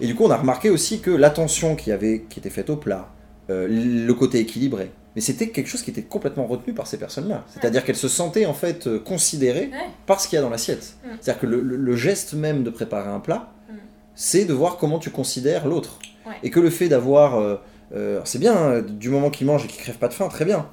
[0.00, 2.74] Et du coup, on a remarqué aussi que l'attention qui, avait, qui était faite au
[2.76, 3.10] plat,
[3.48, 7.44] euh, le côté équilibré, mais c'était quelque chose qui était complètement retenu par ces personnes-là.
[7.54, 9.70] C'est-à-dire qu'elles se sentaient en fait euh, considérées
[10.06, 10.94] par ce qu'il y a dans l'assiette.
[11.04, 11.08] Mm.
[11.20, 13.74] C'est-à-dire que le, le- le geste même de préparer un plat, Mm.
[14.16, 16.00] c'est de voir comment tu considères l'autre.
[16.42, 17.60] Et que le fait d'avoir...
[17.94, 20.44] euh, c'est bien, hein, du moment qu'il mange et qu'il crève pas de faim, très
[20.44, 20.68] bien.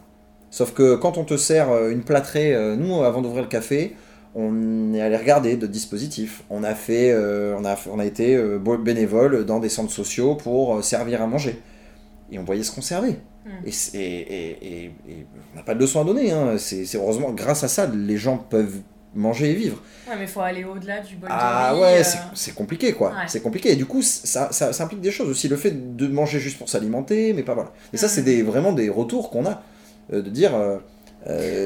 [0.50, 3.96] Sauf que quand on te sert euh, une plâtrée, euh, nous, avant d'ouvrir le café,
[4.36, 6.44] on est allé regarder de dispositifs.
[6.50, 8.38] On a fait, euh, on a, on a été
[8.84, 11.60] bénévole dans des centres sociaux pour servir à manger.
[12.32, 13.20] Et on voyait ce qu'on servait.
[13.46, 13.50] Mm.
[13.66, 16.32] Et, et- et- et- et on n'a pas de leçon à donner.
[16.32, 16.58] Hein.
[16.58, 18.80] C'est c'est heureusement, grâce à ça, les gens peuvent
[19.16, 19.78] manger et vivre.
[20.08, 21.82] Ouais, mais il faut aller au-delà du bol Ah de riz.
[21.82, 23.10] ouais, euh, c'est- compliqué quoi.
[23.10, 23.16] Ouais.
[23.28, 23.72] C'est compliqué.
[23.72, 25.48] Et du coup, ça, ça, ça implique des choses aussi.
[25.48, 27.72] Le fait de manger juste pour s'alimenter, mais pas voilà.
[27.94, 29.62] Et ça, c'est des, vraiment des retours qu'on a.
[30.14, 30.52] euh, de dire.
[30.56, 30.78] euh,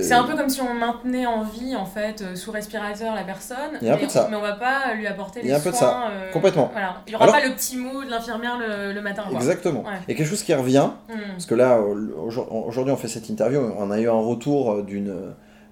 [0.01, 3.23] C'est un peu comme si on maintenait en vie, en fait, euh, sous respirateur la
[3.23, 4.27] personne, Il y a un mais, peu de ça.
[4.32, 6.06] mais on va pas lui apporter Il y les a un peu de soins.
[6.10, 6.69] euh, Complètement.
[6.71, 7.04] Voilà.
[7.06, 9.23] Il y aura Alors- pas le petit mot de l'infirmière le, le matin.
[9.36, 9.82] Exactement.
[9.84, 9.99] Ouais.
[10.08, 11.13] Et quelque chose qui revient, Mm.
[11.34, 15.13] parce que là, au- aujourd'hui, on fait cette interview, on a eu un retour d'une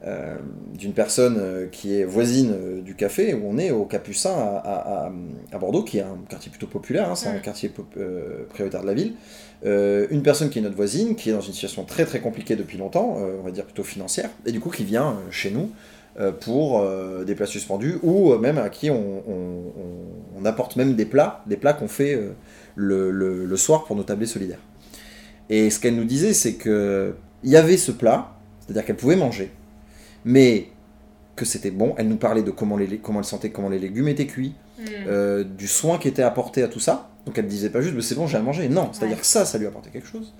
[0.05, 0.35] euh,
[0.77, 4.57] d'une personne euh, qui est voisine euh, du café, où on est au Capucin à,
[4.57, 5.11] à- à-
[5.51, 8.87] à Bordeaux, qui est un quartier plutôt populaire, hein, c'est un quartier euh, prioritaire de
[8.87, 9.13] la ville.
[9.65, 12.55] Euh, une personne qui est notre voisine, qui est dans une situation très très compliquée
[12.55, 15.69] depuis longtemps, on va dire plutôt financière, et du coup qui vient chez nous
[16.41, 16.85] pour
[17.25, 21.43] des plats suspendus, ou même à qui on, on- on- on apporte même des plats,
[21.47, 22.17] des plats qu'on fait
[22.75, 24.59] le, le- le soir pour nos tablés solidaires.
[25.49, 29.15] Et ce qu'elle nous disait, c'est que il y avait ce plat, c'est-à-dire qu'elle pouvait
[29.15, 29.51] manger,
[30.25, 30.67] mais
[31.35, 31.93] que c'était bon.
[31.97, 34.83] Elle nous parlait de comment, les, comment elle sentait, comment les légumes étaient cuits, Mm.
[35.07, 37.09] euh, du soin qui était apporté à tout ça.
[37.25, 38.69] Donc elle disait pas juste, Mais c'est bon, j'ai à manger.
[38.69, 39.21] Non, c'est-à-dire Ouais.
[39.21, 40.33] que ça, ça lui apportait quelque chose.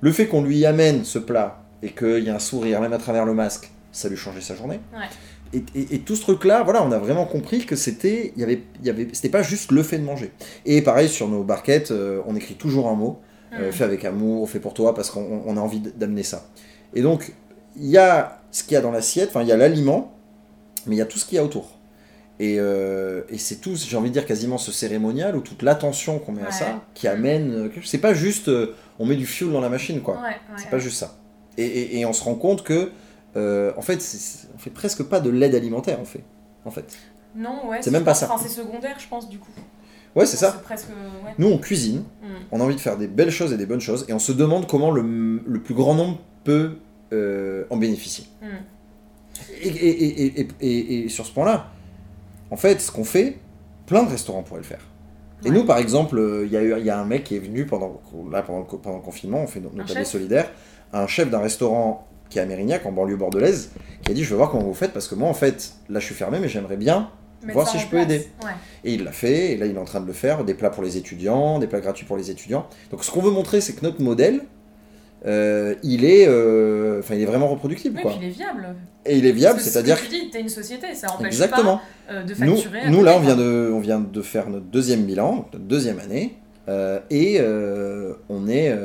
[0.00, 2.98] Le fait qu'on lui amène ce plat et qu'il y a un sourire, même à
[2.98, 4.80] travers le masque, ça lui changeait sa journée.
[4.92, 5.06] Ouais.
[5.52, 8.44] Et, et- et tout ce truc-là, voilà, on a vraiment compris que c'était, il y
[8.44, 10.32] avait, il y avait, c'était pas juste le fait de manger.
[10.66, 13.20] Et pareil sur nos barquettes, euh, on écrit toujours un mot,
[13.54, 13.72] euh, Mm.
[13.72, 16.48] fait avec amour, fait pour toi, parce qu'on on a envie d'amener ça.
[16.94, 17.32] Et donc,
[17.78, 20.12] il y a ce qu'il y a dans l'assiette, enfin, il y a l'aliment,
[20.86, 21.76] mais il y a tout ce qu'il y a autour.
[22.40, 26.18] Et, euh, et c'est tout, j'ai envie de dire quasiment ce cérémonial ou toute l'attention
[26.20, 27.52] qu'on met à ça qui amène.
[27.52, 27.68] euh.
[27.84, 30.14] C'est pas juste euh, on met du fuel dans la machine, quoi.
[30.16, 31.16] Ouais, ouais, C'est pas juste ça.
[31.56, 32.92] Et, et- et on se rend compte que,
[33.36, 33.98] euh, en fait,
[34.54, 36.22] on fait presque pas de l'aide alimentaire, on fait.
[36.64, 36.96] En fait.
[37.34, 37.78] Non, ouais.
[37.82, 38.28] C'est même pas ça.
[38.32, 39.50] Enfin, c'est secondaire, je pense, du coup.
[40.14, 40.52] Ouais, c'est ça.
[40.64, 40.86] Presque.
[41.38, 42.26] Nous, on cuisine, Mm.
[42.52, 44.32] on a envie de faire des belles choses et des bonnes choses, et on se
[44.32, 46.76] demande comment le, le plus grand nombre peut
[47.12, 48.24] euh, en bénéficier.
[48.42, 48.46] Mm.
[49.62, 51.68] Et, et- et- et- et- et sur ce point-là,
[52.50, 53.38] en fait, ce qu'on fait,
[53.86, 54.84] plein de restaurants pourraient le faire.
[55.44, 57.36] Et nous, par exemple, euh, il y, a eu- il y a un mec qui
[57.36, 58.00] est venu pendant,
[58.32, 60.50] là, pendant, le, co- pendant le confinement, on fait tablés chef solidaires,
[60.92, 63.70] un chef d'un restaurant qui est à Mérignac, en banlieue bordelaise,
[64.02, 66.00] qui a dit Je veux voir comment vous faites, parce que moi, en fait, là,
[66.00, 67.10] je suis fermé, mais j'aimerais bien.
[67.42, 68.28] Mettre Voir si je peux aider.
[68.42, 68.50] Ouais.
[68.82, 70.70] Et il l'a fait, et là, il est en train de le faire, des plats
[70.70, 72.66] pour les étudiants, des plats gratuits pour les étudiants.
[72.90, 74.40] Donc, ce qu'on veut montrer, c'est que notre modèle,
[75.26, 78.12] euh, il, est, euh, enfin, il est vraiment reproductible, Oui, quoi.
[78.12, 78.74] puis il est viable.
[79.04, 81.80] Et il est viable, c'est-à-dire Ce que tu dis, t'es une société, ça empêche Exactement.
[82.06, 82.90] pas euh, de Nous, facturer.
[82.90, 85.98] nous côté, là, on vient, de, on vient de faire notre deuxième bilan, notre deuxième
[85.98, 87.40] année, euh, et
[88.28, 88.76] on, est,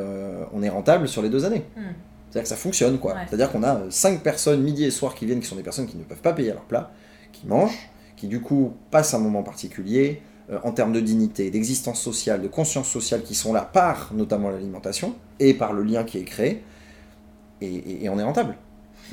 [0.53, 1.65] on est rentable sur les deux années.
[1.75, 1.81] Hmm.
[2.29, 3.13] C'est-à-dire que ça fonctionne, quoi.
[3.13, 3.19] Ouais.
[3.27, 5.97] C'est-à-dire qu'on a cinq personnes midi et soir qui viennent, qui sont des personnes qui
[5.97, 6.91] ne peuvent pas payer leur plat,
[7.31, 10.21] qui mangent, qui du coup passent un moment particulier,
[10.63, 15.15] en termes de dignité, d'existence sociale, de conscience sociale qui sont là par notamment l'alimentation
[15.39, 16.63] et par le lien qui est créé,
[17.61, 18.55] et, on est rentable.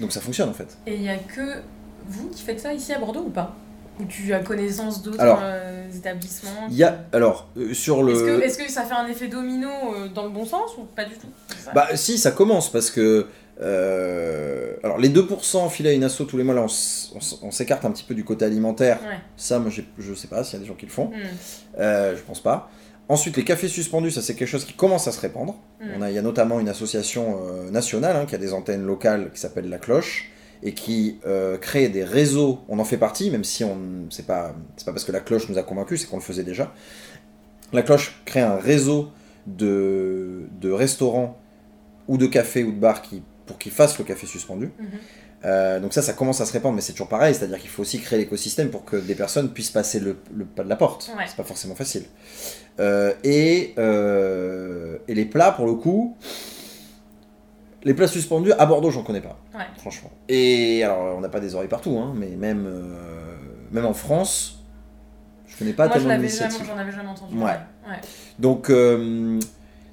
[0.00, 0.76] Donc ça fonctionne en fait.
[0.86, 1.60] Et il n'y a que
[2.06, 3.54] vous qui faites ça ici à Bordeaux ou pas?
[4.00, 6.66] Ou tu as connaissance d'autres euh, établissements?
[6.70, 8.42] Il y a alors euh, sur le.
[8.42, 9.68] Est-ce que, ça fait un effet domino
[10.14, 11.28] dans le bon sens ou pas du tout?
[11.74, 13.26] Bah si, ça commence parce que
[13.62, 17.90] euh, alors les 2% filés à une asso tous les mois, là on, s'écarte un
[17.90, 18.98] petit peu du côté alimentaire.
[19.36, 21.06] Ça, moi je sais pas s'il y a des gens qui le font.
[21.06, 21.78] Hmm.
[21.78, 22.70] Euh, je pense pas.
[23.08, 25.56] Ensuite, les cafés suspendus, ça c'est quelque chose qui commence à se répandre.
[25.80, 25.88] Hmm.
[25.98, 28.86] On a, il y a notamment une association euh, nationale hein, qui a des antennes
[28.86, 30.30] locales qui s'appelle La Cloche
[30.62, 31.18] et qui
[31.62, 32.60] crée des réseaux.
[32.68, 33.78] On en fait partie, même si on
[34.10, 36.44] c'est pas c'est pas parce que La Cloche nous a convaincus, c'est qu'on le faisait
[36.44, 36.74] déjà.
[37.72, 39.08] La Cloche crée un réseau
[39.46, 41.38] de, de restaurants
[42.08, 44.70] ou de cafés ou de bars qui pour qu'ils fassent le café suspendu.
[44.78, 44.86] Mhm.
[45.44, 47.82] Euh, donc ça, ça commence à se répandre, mais c'est toujours pareil, c'est-à-dire qu'il faut
[47.82, 51.10] aussi créer l'écosystème pour que des personnes puissent passer le, pas de la porte.
[51.26, 52.04] C'est pas forcément facile.
[52.78, 56.16] Euh, et, euh, et les plats, pour le coup,
[57.82, 59.36] les plats suspendus à Bordeaux, j'en connais pas,
[59.78, 60.12] franchement.
[60.28, 62.70] Et alors, on n'a pas des oreilles partout, hein, mais même,
[63.72, 64.62] même en France,
[65.48, 66.64] je connais pas tellement d'initiatives.
[66.64, 67.36] J'en avais jamais entendu.
[67.36, 67.58] Ouais.
[68.38, 68.70] Donc,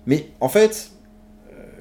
[0.06, 0.92] mais en fait,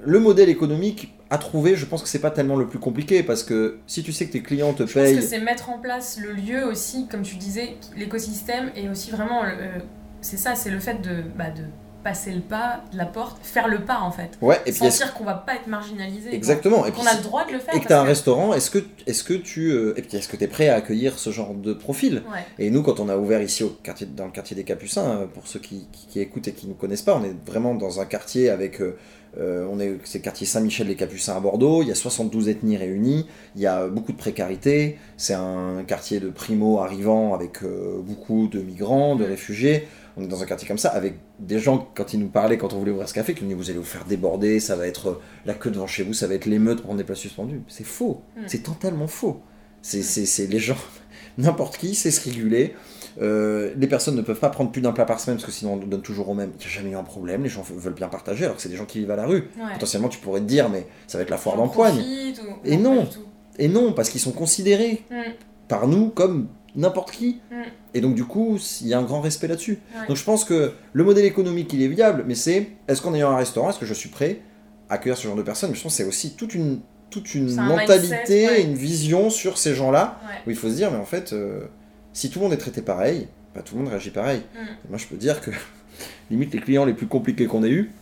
[0.03, 3.43] le modèle économique à trouver, je pense que c'est pas tellement le plus compliqué parce
[3.43, 5.15] que si tu sais que tes clients te payent.
[5.15, 8.89] Je pense que c'est mettre en place le lieu aussi, comme tu disais, l'écosystème et
[8.89, 9.45] aussi vraiment.
[9.45, 9.79] Euh,
[10.23, 11.63] c'est ça, c'est le fait de, bah, de
[12.07, 14.39] passer le pas, de la porte, faire le pas en fait.
[14.41, 16.33] Ouais, et Sentir qu'on va pas être marginalisé.
[16.33, 16.87] Exactement.
[16.87, 17.75] Et qu'on a le droit de le faire.
[17.75, 20.29] Et que tu as un restaurant, est-ce que, est que tu euh, et puis est-ce
[20.29, 22.23] que tu es prêt à accueillir ce genre de profil?
[22.61, 25.27] Et nous, quand on a ouvert ici au quartier, dans le quartier des Capucins, euh,
[25.27, 28.05] pour ceux qui, qui, écoutent et qui ne connaissent pas, on est vraiment dans un
[28.05, 28.97] quartier avec euh,
[29.39, 32.77] on est, c'est le quartier Saint-Michel les Capucins à Bordeaux, il y a 72 ethnies
[32.77, 38.01] réunies, il y a beaucoup de précarité, c'est un quartier de primo arrivants avec euh,
[38.01, 39.89] beaucoup de migrants, de réfugiés.
[40.17, 42.73] On est dans un quartier comme ça, avec des gens, quand ils nous parlaient, quand
[42.73, 44.87] on voulait ouvrir ce café, qui nous disaient vous allez vous faire déborder, ça va
[44.87, 47.61] être la queue devant chez vous, ça va être l'émeute pour prendre des places suspendues.
[47.69, 48.43] C'est faux, mm.
[48.47, 49.43] c'est totalement faux.
[49.83, 50.79] C'est, c'est les gens,
[51.39, 52.75] n'importe qui sait se réguler.
[53.21, 55.75] Euh, les personnes ne peuvent pas prendre plus d'un plat par semaine parce que sinon
[55.75, 56.51] on donne toujours au même.
[56.55, 58.69] Il n'y a jamais eu un problème, les gens veulent bien partager alors que c'est
[58.69, 59.49] des gens qui vivent à la rue.
[59.73, 62.03] Potentiellement tu pourrais te dire mais ça va être la foire d'empoigne.
[62.65, 63.09] Et non,
[63.59, 65.15] et non, parce qu'ils sont considérés mm.
[65.69, 67.41] par nous comme n'importe qui.
[67.51, 67.55] Mm.
[67.95, 69.79] Et donc du coup, il y a un grand respect là-dessus.
[70.09, 73.31] Donc je pense que le modèle économique il est viable, mais c'est est-ce qu'en ayant
[73.31, 74.41] un restaurant, est-ce que je suis prêt
[74.91, 75.71] à accueillir ce genre de personnes?
[75.71, 79.75] Mais je pense que c'est aussi toute une toute une mentalité, une vision sur ces
[79.75, 81.61] gens-là, où il faut se dire, mais en fait, euh,
[82.17, 84.41] si tout le monde est traité pareil, pas tout le monde réagit pareil.
[84.55, 84.89] Mm.
[84.89, 85.51] Moi, je peux dire que
[86.31, 87.93] limite les clients les plus compliqués qu'on ait eu,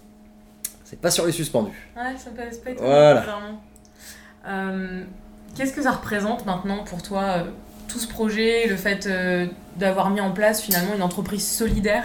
[0.84, 1.90] c'est pas sur les suspendus.
[1.96, 3.24] Ouais, ça peut être voilà.
[4.46, 5.02] Euh,
[5.56, 7.44] Qu'est-ce que ça représente maintenant pour toi, euh,
[7.88, 9.46] tout ce projet, le fait euh,
[9.78, 12.04] d'avoir mis en place finalement une entreprise solidaire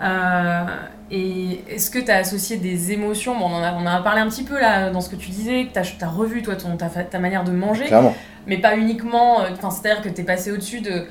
[0.00, 0.64] euh,
[1.10, 3.36] et est-ce que tu as associé des émotions?
[3.36, 5.30] Bon, on, en a, on a parlé un petit peu là dans ce que tu
[5.30, 8.14] disais, que tu as, revu toi ton, ta, ta manière de manger, Clairement.
[8.46, 11.06] mais pas uniquement, c'est-à-dire que tu es passé au-dessus de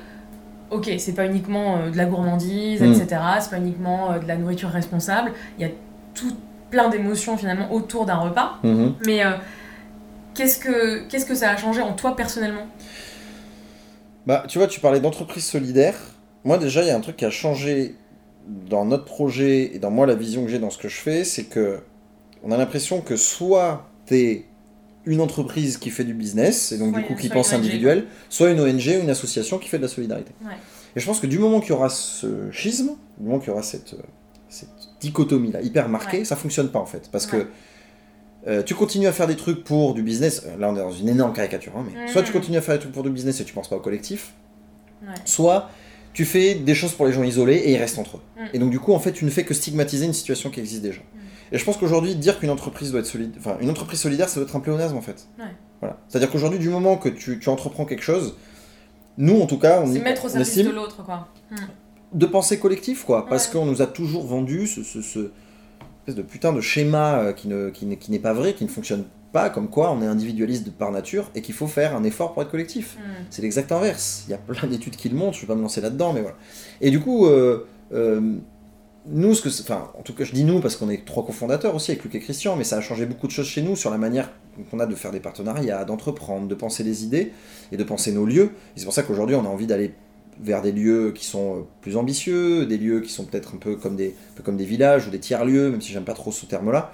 [0.71, 2.93] ok, c'est pas uniquement euh, de la gourmandise, mm.
[2.93, 3.21] etc.
[3.41, 5.33] C'est pas uniquement euh, de la nourriture responsable.
[5.59, 5.71] Il y a
[6.15, 6.35] tout
[6.69, 8.57] plein d'émotions finalement autour d'un repas.
[8.63, 8.93] Mm-hmm.
[9.05, 9.31] Mais euh,
[10.33, 12.67] qu'est-ce que qu'est-ce que ça a changé en toi personnellement?
[14.25, 15.95] Bah, tu vois, tu parlais d'entreprise solidaire.
[16.43, 17.95] Moi, déjà, il y a un truc qui a changé
[18.47, 21.23] dans notre projet et dans moi la vision que j'ai dans ce que je fais,
[21.23, 21.79] c'est que
[22.43, 24.45] on a l'impression que soit t'es
[25.05, 28.59] une entreprise qui fait du business, et donc du coup qui pense individuel, soit une
[28.59, 30.31] ONG ou une association qui fait de la solidarité.
[30.95, 33.51] Et je pense que du moment qu'il y aura ce schisme, du moment qu'il y
[33.51, 33.95] aura cette,
[34.49, 37.09] cette dichotomie-là hyper marquée, ça fonctionne pas en fait.
[37.11, 37.47] Parce que
[38.47, 40.91] euh, tu continues à faire des trucs pour du business, euh, là on est dans
[40.91, 42.33] une énorme caricature, hein, mais soit tu mm.
[42.33, 44.33] continues à faire des trucs pour du business et tu penses pas au collectif,
[45.25, 45.69] soit
[46.13, 48.21] tu fais des choses pour les gens isolés et ils restent entre eux.
[48.37, 48.45] Mm.
[48.53, 50.81] Et donc du coup en fait tu ne fais que stigmatiser une situation qui existe
[50.81, 51.01] déjà.
[51.51, 54.39] Et je pense qu'aujourd'hui, dire qu'une entreprise doit être solide, enfin, une entreprise solidaire, ça
[54.39, 55.27] doit être un pléonasme en fait.
[55.81, 55.97] Voilà.
[56.07, 58.35] C'est-à-dire qu'aujourd'hui, du moment que tu, tu, entreprends quelque chose,
[59.17, 61.27] nous en tout cas, on, est mettre au service de l'autre, quoi.
[61.49, 61.55] Hmm.
[62.13, 63.25] De penser collectif, quoi.
[63.27, 65.31] Parce qu'on nous a toujours vendu ce, ce, ce,
[66.01, 69.05] espèce de putain de schéma euh, qui n'est qui qui pas vrai, qui ne fonctionne
[69.31, 72.43] pas, comme quoi on est individualiste par nature et qu'il faut faire un effort pour
[72.43, 72.97] être collectif.
[72.97, 73.23] Hmm.
[73.29, 74.25] C'est l'exact inverse.
[74.27, 76.21] Il y a plein d'études qui le montrent, je vais pas me lancer là-dedans, mais
[76.21, 76.37] voilà.
[76.81, 78.37] Et du coup, euh, euh,
[79.07, 81.73] nous, ce que, enfin, en tout cas, je dis nous parce qu'on est trois cofondateurs
[81.73, 83.89] aussi avec Luc et Christian, mais ça a changé beaucoup de choses chez nous sur
[83.89, 84.29] la manière
[84.69, 87.31] qu'on a de faire des partenariats, d'entreprendre, de penser les idées
[87.71, 88.51] et de penser nos lieux.
[88.75, 89.93] Et c'est pour ça qu'aujourd'hui, on a envie d'aller
[90.39, 93.75] vers des lieux qui sont euh, plus ambitieux, des lieux qui sont peut-être un peu
[93.75, 96.45] comme des, peu comme des villages ou des tiers-lieux, même si j'aime pas trop ce
[96.45, 96.91] terme-là,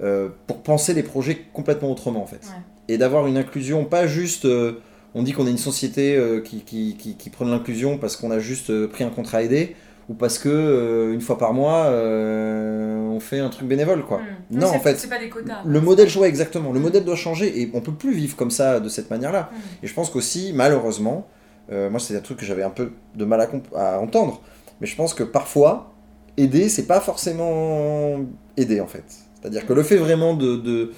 [0.00, 2.46] euh, pour penser les projets complètement autrement en fait.
[2.86, 4.44] Et d'avoir une inclusion pas juste.
[4.44, 4.80] Euh,
[5.14, 8.30] on dit qu'on est une société euh, qui, qui, qui, qui prône l'inclusion parce qu'on
[8.30, 9.74] a juste pris un contrat aidé
[10.08, 14.18] ou parce que euh, une fois par mois euh, on fait un truc bénévole quoi.
[14.50, 14.58] Hmm.
[14.58, 15.62] Non, en fait, pas des quotas.
[15.64, 16.72] Le modèle, ouais, exactement.
[16.72, 19.50] Le modèle doit changer et on peut plus vivre comme ça, de cette manière-là.
[19.52, 19.84] Hmm.
[19.84, 21.26] Et je pense qu'aussi, malheureusement,
[21.70, 23.40] euh, moi c'est un truc que j'avais un peu de mal
[23.74, 24.40] à, à entendre,
[24.80, 25.92] mais je pense que parfois,
[26.36, 28.20] aider, c'est pas forcément
[28.56, 29.04] aider en fait.
[29.40, 30.92] C'est-à-dire que le fait vraiment de, de,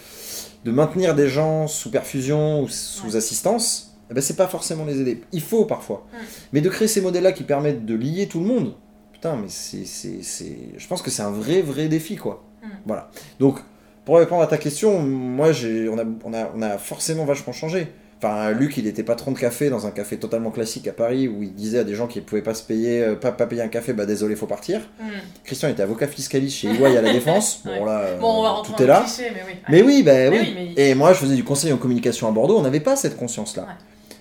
[0.65, 3.17] de maintenir des gens sous perfusion ou sous Ouais.
[3.17, 5.23] assistance, eh ben, c'est pas forcément les aider.
[5.33, 6.07] Il faut parfois.
[6.53, 8.75] Mais de créer ces modèles-là qui permettent de lier tout le monde,
[9.21, 10.57] putain, mais c'est, c'est, c'est...
[10.77, 12.43] je pense que c'est un vrai, vrai défi, quoi.
[12.63, 12.67] Mm.
[12.87, 13.11] Voilà.
[13.39, 13.59] Donc,
[14.05, 17.53] pour répondre à ta question, moi, j'ai, on, a, on, a, on a forcément vachement
[17.53, 17.89] changé.
[18.23, 21.43] Enfin, Luc, il était patron de café dans un café totalement classique à Paris où
[21.43, 23.63] il disait à des gens qui ne pouvaient pas se payer, euh, pas, pas payer
[23.63, 24.81] un café, bah désolé, faut partir.
[25.01, 25.05] Hmm.
[25.43, 27.63] Christian était avocat fiscaliste chez EY à la Défense.
[27.67, 27.79] Ouais.
[27.79, 29.01] Bon, là, euh, Bon, on va rentrer tout est là.
[29.07, 29.53] cliché, mais oui.
[29.71, 30.39] Mais oui, bah Mais oui.
[30.55, 32.95] oui, mais- Et moi, je faisais du conseil en communication à Bordeaux, on n'avait pas
[32.97, 33.63] cette conscience-là.
[33.63, 33.69] Ouais.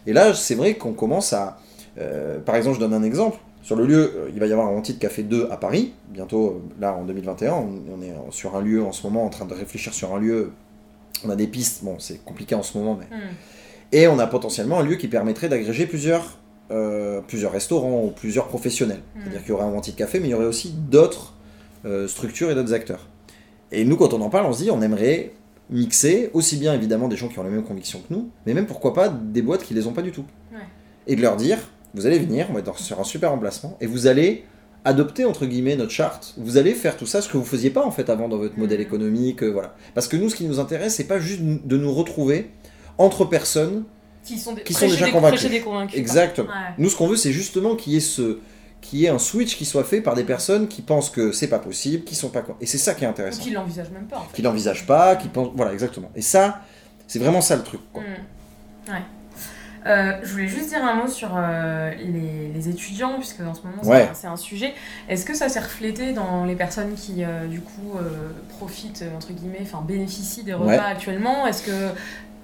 [0.07, 1.57] Et là, c'est vrai qu'on commence à.
[1.97, 3.37] euh, par exemple, je donne un exemple.
[3.69, 5.93] Sur le lieu, euh, il va y avoir un Anti de Café 2 à Paris.
[6.07, 9.29] Bientôt, euh, là, en 2021, on, on est sur un lieu en ce moment, en
[9.29, 10.53] train de réfléchir sur un lieu.
[11.23, 13.15] On a des pistes, bon, c'est compliqué en ce moment, mais.
[13.15, 13.29] Hmm.
[13.91, 16.39] Et on a potentiellement un lieu qui permettrait d'agréger plusieurs,
[16.71, 19.01] euh, plusieurs restaurants ou plusieurs professionnels.
[19.15, 19.19] Mm.
[19.21, 21.35] C'est-à-dire qu'il y aurait un Anti de Café, mais il y aurait aussi d'autres
[21.85, 23.05] euh, structures et d'autres acteurs.
[23.71, 25.31] Et nous, quand on en parle, on se dit on aimerait
[25.69, 28.65] mixer aussi bien évidemment des gens qui ont les mêmes convictions que nous, mais même
[28.65, 30.25] pourquoi pas des boîtes qui les ont pas du tout.
[30.51, 30.57] Ouais.
[31.05, 31.59] Et de leur dire
[31.93, 34.45] vous allez venir, on va être sur un super emplacement, et vous allez
[34.85, 36.33] adopter entre guillemets notre charte.
[36.37, 38.57] Vous allez faire tout ça, ce que vous faisiez pas en fait avant dans votre
[38.57, 38.85] modèle Mhm.
[38.85, 39.75] économique, euh, voilà.
[39.93, 42.49] Parce que nous, ce qui nous intéresse, c'est pas juste de nous retrouver
[42.97, 43.83] entre personnes
[44.23, 45.97] Qui sont, des, Qui sont déjà des- convaincus.
[45.97, 46.49] Exactement.
[46.49, 46.53] Ouais.
[46.77, 48.37] Nous, ce qu'on veut, c'est justement qu'il y ait ce
[48.81, 51.47] qu'il y ait un switch qui soit fait par des personnes qui pensent que c'est
[51.49, 52.43] pas possible, qui sont pas.
[52.61, 53.41] Et c'est ça qui est Ou intéressant.
[53.41, 54.17] qui l'envisagent même pas.
[54.19, 54.35] En fait.
[54.35, 56.09] Qui l'envisagent pas, qui pensent voilà exactement.
[56.15, 56.61] Et ça,
[57.07, 57.81] c'est vraiment ça le truc.
[57.91, 58.03] Quoi.
[58.03, 58.91] Hmm.
[58.91, 59.01] Ouais.
[59.85, 63.61] Euh, je voulais juste dire un mot sur euh, les, les étudiants, puisque en ce
[63.63, 64.09] moment c'est Ouais.
[64.09, 64.73] un- c'est un sujet.
[65.07, 67.93] Est-ce que ça s'est reflété dans les personnes qui, euh, du coup,
[68.49, 70.77] profitent, entre guillemets, enfin bénéficient des repas Ouais.
[70.79, 71.47] actuellement?
[71.47, 71.89] Est-ce que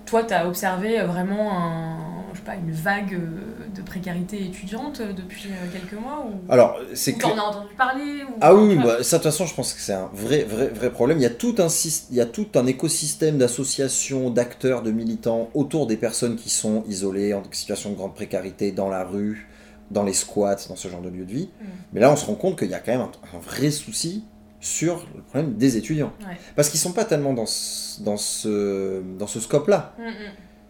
[0.06, 1.98] toi, tu as observé vraiment un,
[2.34, 6.52] je sais pas, une vague euh, de précarité étudiante euh, depuis euh, quelques mois ou...
[6.52, 8.34] Alors, c'est que t'en as entendu parler ou...
[8.42, 10.92] Ah oui, bah, ça de toute façon, je pense que c'est un vrai, vrai, vrai
[10.92, 11.18] problème.
[11.18, 11.68] Il y a tout un,
[12.12, 16.84] il y a tout un écosystème d'associations, d'acteurs, de militants autour des personnes qui sont
[16.88, 19.48] isolées, en situation de grande précarité, dans la rue,
[19.92, 21.50] dans les squats, dans ce genre de lieu de vie.
[21.60, 21.66] Mm.
[21.94, 24.24] Mais là, on se rend compte qu'il y a quand même un, un vrai souci
[24.66, 26.12] sur le problème des étudiants.
[26.22, 26.38] Ouais.
[26.56, 29.94] Parce qu'ils sont pas tellement dans ce, dans ce, dans ce scope-là.
[30.00, 30.14] Mm, mm.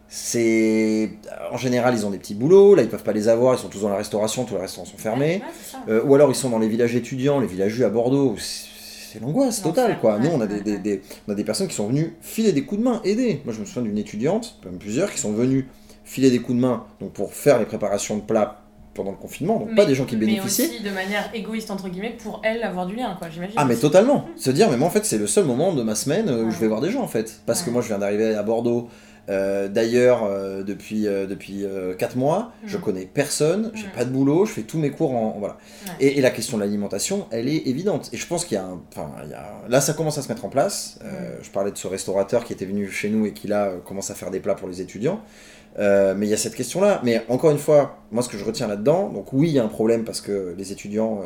[0.08, 1.10] C'est
[1.52, 3.70] en général ils ont des petits boulots, là ils peuvent pas les avoir, ils sont
[3.70, 5.42] tous dans la restauration, tous les restaurants sont fermés.
[5.88, 5.94] Ouais.
[5.94, 9.62] Euh, ou alors ils sont dans les villages étudiants, les villages à Bordeaux, c'est l'angoisse
[9.64, 10.20] totale quoi.
[10.20, 12.86] Nous on a des- on a des personnes qui sont venues filer des coups de
[12.86, 13.42] main, aider.
[13.46, 15.68] Moi je me souviens d'une étudiante, même plusieurs, qui sont venues
[16.04, 18.62] filer des coups de main donc pour faire les préparations de plats
[18.96, 20.66] pendant le confinement, donc pas Mais- des gens qui Mais bénéficiaient.
[20.70, 23.54] aussi de manière égoïste, entre guillemets, pour elle avoir du lien, quoi, j'imagine.
[23.58, 24.26] Ah mais totalement.
[24.38, 26.46] Se dire mais moi en fait c'est le seul moment de ma semaine euh, où
[26.46, 26.52] Ouais.
[26.52, 27.42] je vais voir des gens en fait.
[27.46, 28.90] Parce que moi je viens d'arriver à Bordeaux.
[29.30, 31.66] Euh, D'ailleurs euh, depuis euh, depuis
[31.98, 32.82] 4 mois, je Mm.
[32.82, 33.92] connais personne, j'ai Mm.
[33.96, 35.58] pas de boulot, je fais tous mes cours en, voilà.
[36.00, 38.10] Et, et la question de l'alimentation, elle est évidente.
[38.14, 40.22] Et je pense qu'il y a, un, enfin il y a, là ça commence à
[40.22, 41.00] se mettre en place.
[41.04, 44.12] Euh, Je parlais de ce restaurateur qui était venu chez nous et qui là commence
[44.12, 45.20] à faire des plats pour les étudiants.
[45.78, 47.02] Mais il y a cette question-là.
[47.04, 49.64] Mais encore une fois, moi ce que je retiens là-dedans, donc oui, il y a
[49.64, 51.20] un problème parce que les étudiants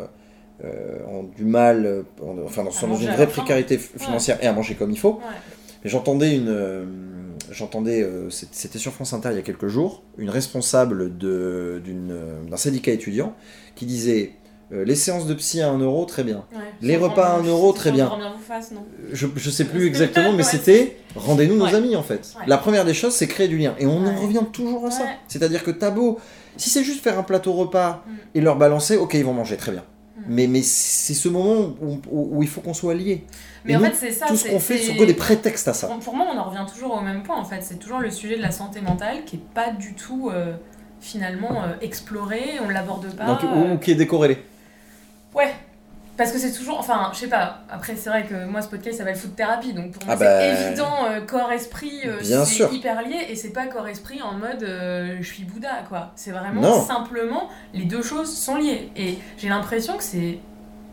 [1.07, 4.91] ont du mal, ont- enfin, sont dans une vraie précarité financière et à manger comme
[4.91, 5.13] il faut.
[5.13, 5.35] Ouais.
[5.83, 6.49] Mais j'entendais une,
[7.51, 12.91] j'entendais, euh, c'était sur France Inter il y a quelques jours, une responsable d'un syndicat
[12.91, 13.35] étudiant
[13.75, 14.33] qui disait
[14.71, 16.45] euh, les séances de psy à 1 euro, très bien.
[16.51, 16.59] Ouais.
[16.81, 18.05] Les repas à prendre- un euro, sans très bien.
[18.05, 21.73] prendre bien vous fasse, non Je, je sais plus exactement, mais Ouais, c'était rendez-nous nos
[21.73, 22.33] amis en fait.
[22.45, 23.73] La première des choses, c'est créer du lien.
[23.79, 25.05] Et on en revient toujours à ça.
[25.27, 26.19] C'est-à-dire que t'as beau,
[26.57, 28.11] si c'est juste faire un plateau repas Mm.
[28.35, 29.83] et leur balancer, ok, ils vont manger, très bien.
[30.29, 33.23] Mais, mais c'est ce moment où, où- il faut qu'on soit liés.
[33.65, 34.27] Mais Et en nous, fait, c'est ça.
[34.27, 35.87] Tout ce qu'on fait, c'est que des prétextes à ça.
[36.03, 37.61] Pour, moi, on en revient toujours au même point, en fait.
[37.61, 40.53] C'est toujours le sujet de la santé mentale qui est pas du tout, euh,
[41.01, 43.25] finalement, euh, exploré, on l'aborde pas.
[43.25, 44.37] Donc, euh, ou, ou qui est décorrélé.
[45.35, 45.53] Ouais.
[46.19, 46.77] Parce que c'est toujours.
[46.79, 47.59] Enfin, je sais pas.
[47.71, 49.71] Après, c'est vrai que moi, ce podcast s'appelle Food Therapy.
[49.73, 53.15] Donc, pour moi, Ah c'est bah, évident, euh, corps-esprit, euh, c'est hyper lié.
[53.29, 56.11] Et c'est pas corps-esprit en mode euh, je suis Bouddha, quoi.
[56.17, 56.81] C'est vraiment Non.
[56.85, 57.47] simplement.
[57.73, 58.91] Les deux choses sont liées.
[58.97, 60.39] Et j'ai l'impression que c'est.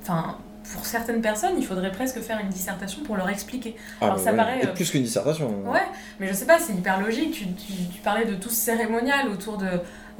[0.01, 0.37] Enfin,
[0.73, 3.75] pour certaines personnes, il faudrait presque faire une dissertation pour leur expliquer.
[4.01, 4.37] Ah, Alors, bah ça ouais.
[4.37, 5.49] paraît, Et plus qu'une dissertation.
[5.67, 5.81] Ouais,
[6.21, 7.33] mais je sais pas, c'est hyper logique.
[7.33, 9.67] Tu, tu, tu parlais de tout ce cérémonial autour, de,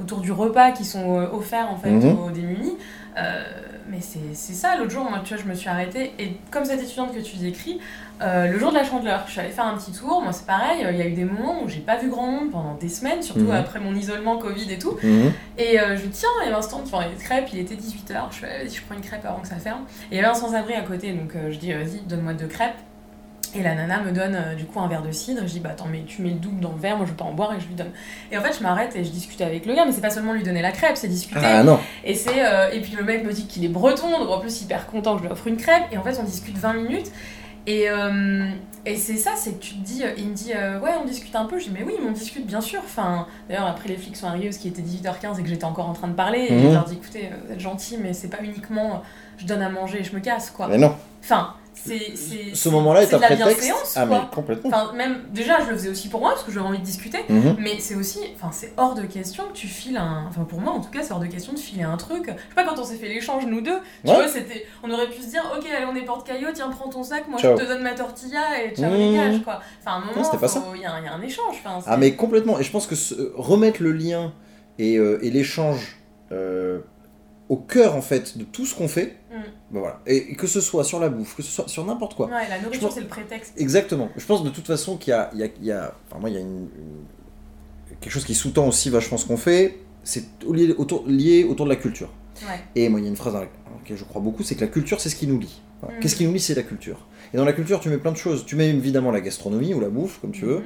[0.01, 2.19] autour du repas qui sont offerts en fait Mhm.
[2.19, 2.75] aux démunis.
[3.17, 3.43] Euh,
[3.89, 6.81] mais c'est ça, l'autre jour, moi, tu vois, je me suis arrêtée, et comme cette
[6.81, 7.79] étudiante que tu décris,
[8.21, 10.45] euh, le jour de la chandeleur, je suis allée faire un petit tour, moi c'est
[10.45, 12.89] pareil, il y a eu des moments où j'ai pas vu grand monde pendant des
[12.89, 13.51] semaines, surtout Mhm.
[13.51, 15.31] après mon isolement Covid et tout, Mhm.
[15.57, 17.59] et euh, je dis tiens, il y avait un stand qui vendait des crêpes, il
[17.59, 20.17] était 18h, je fais vas-y, je prends une crêpe avant que ça ferme, et il
[20.17, 22.75] y avait un sans-abri à côté, donc euh, je dis vas-y, donne-moi deux crêpes,
[23.57, 25.69] et la nana me donne euh, du coup un verre de cidre, je dis bah
[25.71, 27.53] attends mais tu mets le double dans le verre, moi je veux pas en boire
[27.53, 27.91] et je lui donne.
[28.31, 30.33] Et en fait je m'arrête et je discute avec le gars, mais c'est pas seulement
[30.33, 31.41] lui donner la crêpe, c'est discuter.
[31.43, 31.79] Ah non.
[32.03, 34.61] Et, c'est, euh, et puis le mec me dit qu'il est breton, donc en plus
[34.61, 35.83] hyper content que je lui offre une crêpe.
[35.91, 37.11] Et en fait, on discute 20 minutes.
[37.69, 38.49] Et, euh,
[38.85, 41.35] et c'est ça, c'est que tu te dis, il me dit, euh, ouais, on discute
[41.35, 41.59] un peu.
[41.59, 42.79] Je dis, mais oui, mais on discute bien sûr.
[42.85, 45.89] Enfin, d'ailleurs, après les flics sont arrivés parce qu'il était 18h15 et que j'étais encore
[45.89, 46.45] en train de parler.
[46.49, 46.67] Et Mhm.
[46.69, 49.01] je leur dis, écoutez, vous êtes gentils, mais c'est pas uniquement
[49.37, 50.67] je donne à manger et je me casse, quoi.
[50.69, 50.95] Mais non.
[51.21, 51.53] Enfin,
[51.85, 52.15] c'est.
[52.15, 53.71] c'est Ce moment-là est un de la prétexte.
[53.95, 54.69] Ah, mais complètement.
[54.69, 57.19] Enfin, même, déjà, je le faisais aussi pour moi parce que j'avais envie de discuter.
[57.29, 57.55] Mhm.
[57.59, 60.73] Mais c'est aussi, enfin c'est hors de question que tu files un, enfin pour moi
[60.73, 62.25] en tout cas c'est hors de question de filer un truc.
[62.27, 64.15] Je sais pas quand on s'est fait l'échange nous deux, tu Ouais.
[64.15, 66.89] vois c'était, on aurait pu se dire ok allez on est porte caillot, tiens prends
[66.89, 67.57] ton sac, moi Ciao.
[67.57, 68.97] je te donne ma tortilla et ciao Mmh.
[68.97, 69.59] dégage quoi.
[69.81, 70.11] Enfin à un moment
[70.75, 71.55] il y, a un- il y a un échange.
[71.65, 72.59] Enfin, Ah mais complètement.
[72.59, 74.33] Et je pense que ce- remettre le lien
[74.79, 75.97] et, euh, et l'échange
[76.31, 76.79] euh,
[77.49, 79.35] au cœur en fait de tout ce qu'on fait, Mm.
[79.71, 80.01] ben voilà.
[80.07, 82.27] Et, et que ce soit sur la bouffe, que ce soit sur n'importe quoi.
[82.27, 83.53] Ouais la nourriture pense- c'est le prétexte.
[83.57, 84.09] Exactement.
[84.17, 86.19] Je pense de toute façon qu'il y a, il y a- il y a- enfin
[86.19, 87.05] moi il y a une, une-
[88.01, 91.71] quelque chose qui sous-tend aussi vachement ce qu'on fait, c'est lié autour, lié autour de
[91.71, 92.09] la culture.
[92.43, 92.59] Ouais.
[92.75, 94.67] Et moi il y a une phrase dans laquelle je crois beaucoup, c'est que la
[94.67, 95.61] culture c'est ce qui nous lie.
[95.81, 95.97] Voilà.
[95.97, 96.01] Mm.
[96.01, 97.05] Qu'est-ce qui nous lie C'est la culture.
[97.33, 98.45] Et dans la culture tu mets plein de choses.
[98.45, 100.57] Tu mets évidemment la gastronomie ou la bouffe comme tu veux.
[100.59, 100.63] Mhm.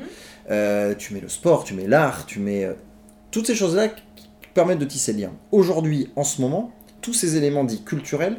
[0.52, 2.74] Euh, tu mets le sport, tu mets l'art, tu mets euh,
[3.32, 4.11] toutes ces choses-là qui qui
[4.54, 5.32] permettent de tisser le lien.
[5.52, 6.72] Aujourd'hui, en ce moment,
[7.02, 8.38] tous ces éléments dits culturels,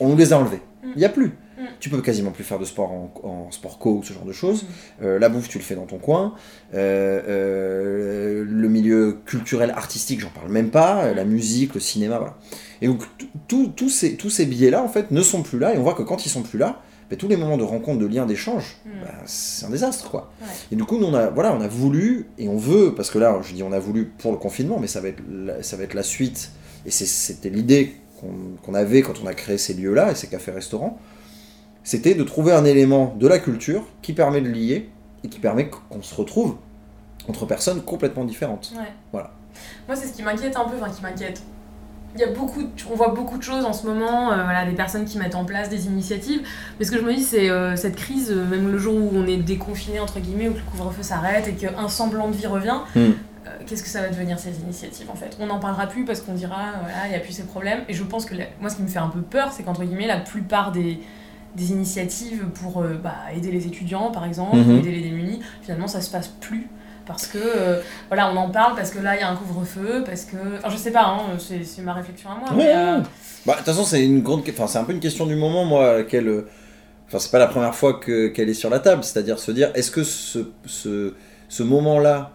[0.00, 0.62] on nous les a enlevés.
[0.82, 0.88] Mm.
[0.94, 1.26] Il n'y a plus.
[1.58, 1.64] Mm.
[1.80, 4.32] Tu peux quasiment plus faire de sport en, en sport co ou ce genre de
[4.32, 4.62] choses.
[4.62, 4.68] Mhm.
[5.06, 6.34] Euh, la bouffe, tu le fais dans ton coin.
[6.74, 11.04] Euh, euh, le milieu culturel, artistique, j'en parle même pas.
[11.04, 12.36] Euh, La musique, le cinéma, voilà.
[12.80, 13.02] Et donc,
[13.46, 15.74] tous ces, tous ces billets-là, en fait, ne sont plus là.
[15.74, 16.82] Et on voit que quand ils sont plus là,
[17.16, 18.90] tous les moments de rencontre, de lien, d'échange, Mm.
[19.02, 20.30] ben, c'est un désastre, quoi.
[20.40, 20.48] Ouais.
[20.72, 23.18] Et du coup, nous, on a, voilà, on a voulu, et on veut, parce que
[23.18, 25.76] là, je dis on a voulu pour le confinement, mais ça va être la, ça
[25.76, 26.50] va être la suite.
[26.86, 27.94] Et c'était l'idée
[28.64, 30.98] qu'on avait quand on a créé ces lieux-là, et ces cafés-restaurants.
[31.82, 34.88] C'était de trouver un élément de la culture qui permet de lier,
[35.22, 36.56] et qui permet qu'on se retrouve
[37.28, 38.72] entre personnes complètement différentes.
[38.76, 38.92] Ouais.
[39.12, 39.30] Voilà.
[39.86, 41.42] Moi, c'est ce qui m'inquiète un peu, enfin qui m'inquiète.
[42.14, 44.64] Il y a beaucoup, de- on voit beaucoup de choses en ce moment, euh, voilà,
[44.64, 46.42] des personnes qui mettent en place des initiatives.
[46.78, 49.10] Mais ce que je me dis, c'est euh, cette crise, euh, même le jour où
[49.14, 52.78] on est déconfiné entre guillemets, où le couvre-feu s'arrête et qu'un semblant de vie revient.
[52.94, 53.12] Hmm.
[53.66, 55.36] Qu'est-ce que ça va devenir ces initiatives en fait?
[55.40, 57.94] On n'en parlera plus parce qu'on dira voilà il n'y a plus ces problèmes et
[57.94, 60.06] je pense que la- moi ce qui me fait un peu peur c'est qu'entre guillemets
[60.06, 60.98] la plupart des,
[61.54, 64.78] des initiatives pour bah, aider les étudiants par exemple, Mhm.
[64.80, 66.68] aider les démunis, finalement ça se passe plus
[67.06, 70.02] parce que euh, voilà on en parle parce que là il y a un couvre-feu
[70.04, 73.00] parce que enfin je sais pas hein, c'est c'est ma réflexion à moi euh,
[73.46, 75.64] Bah, de toute façon, c'est une grande, enfin, c'est un peu une question du moment,
[75.66, 76.46] moi, à laquelle, euh,
[77.08, 79.70] enfin, c'est pas la première fois que qu'elle est sur la table, c'est-à-dire se dire,
[79.74, 81.12] est-ce que ce, ce,
[81.48, 82.30] ce moment-là,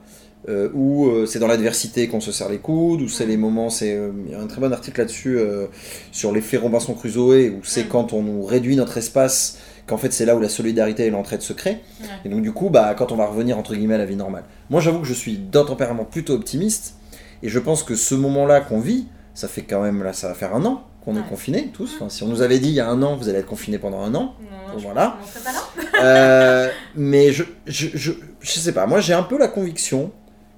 [0.48, 3.70] euh, où euh, c'est dans l'adversité qu'on se serre les coudes, ou c'est les moments,
[3.72, 5.66] c'est, euh, il y a un très bon article là-dessus euh,
[6.12, 9.58] sur l'effet Robinson Crusoe, où c'est quand on nous réduit notre espace,
[9.90, 11.82] qu'en fait c'est là où la solidarité et l'entraide se créent.
[12.02, 12.08] Ouais.
[12.26, 14.44] Et donc du coup, bah, quand on va revenir entre guillemets à la vie normale.
[14.70, 16.96] Moi, j'avoue que je suis d'un tempérament plutôt optimiste,
[17.44, 20.34] et je pense que ce moment-là qu'on vit, ça fait quand même là, ça va
[20.34, 21.22] faire un an qu'on Ouais.
[21.22, 21.94] est confinés tous.
[21.96, 23.78] Enfin, si on nous avait dit il y a un an, vous allez être confinés
[23.80, 24.36] pendant un an.
[24.42, 25.18] non, Voilà.
[25.44, 26.02] pas.
[26.04, 28.12] Euh, mais je, je, je,
[28.42, 28.86] je sais pas.
[28.86, 30.12] Moi, j'ai un peu la conviction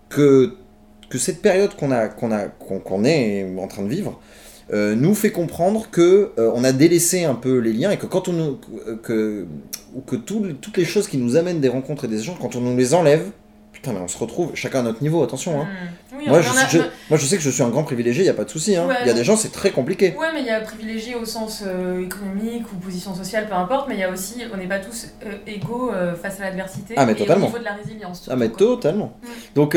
[0.10, 0.56] que
[1.10, 4.20] que cette période qu'on a qu'on a qu'on qu'on est en train de vivre
[4.74, 8.06] euh, nous fait comprendre que euh, on a délaissé un peu les liens et que
[8.06, 8.60] quand on nous,
[9.04, 9.46] que
[9.94, 12.56] ou que tout- toutes les choses qui nous amènent des rencontres et des échanges, quand
[12.56, 13.32] on nous les enlève,
[13.74, 15.22] putain, mais on se retrouve chacun à notre niveau.
[15.24, 15.60] Attention.
[15.62, 15.66] Hein.
[16.12, 16.18] Hmm.
[16.18, 16.78] Oui, Moi, je, en a- je-
[17.10, 18.76] moi, je sais que je suis un grand privilégié, il n'y a pas de souci.
[18.76, 18.88] Hein.
[18.88, 20.14] Ouais, Il y a des gens, c'est très compliqué.
[20.20, 23.90] Ouais, mais il y a privilégié au sens euh, économique ou position sociale, peu importe,
[23.90, 25.08] mais il y a aussi, on n'est pas tous
[25.48, 25.92] égaux
[26.22, 27.46] face à l'adversité Ah, mais et totalement.
[27.46, 28.28] au niveau de la résilience.
[28.32, 28.58] Ah, mais quoi.
[28.58, 29.18] totalement.
[29.56, 29.76] Donc,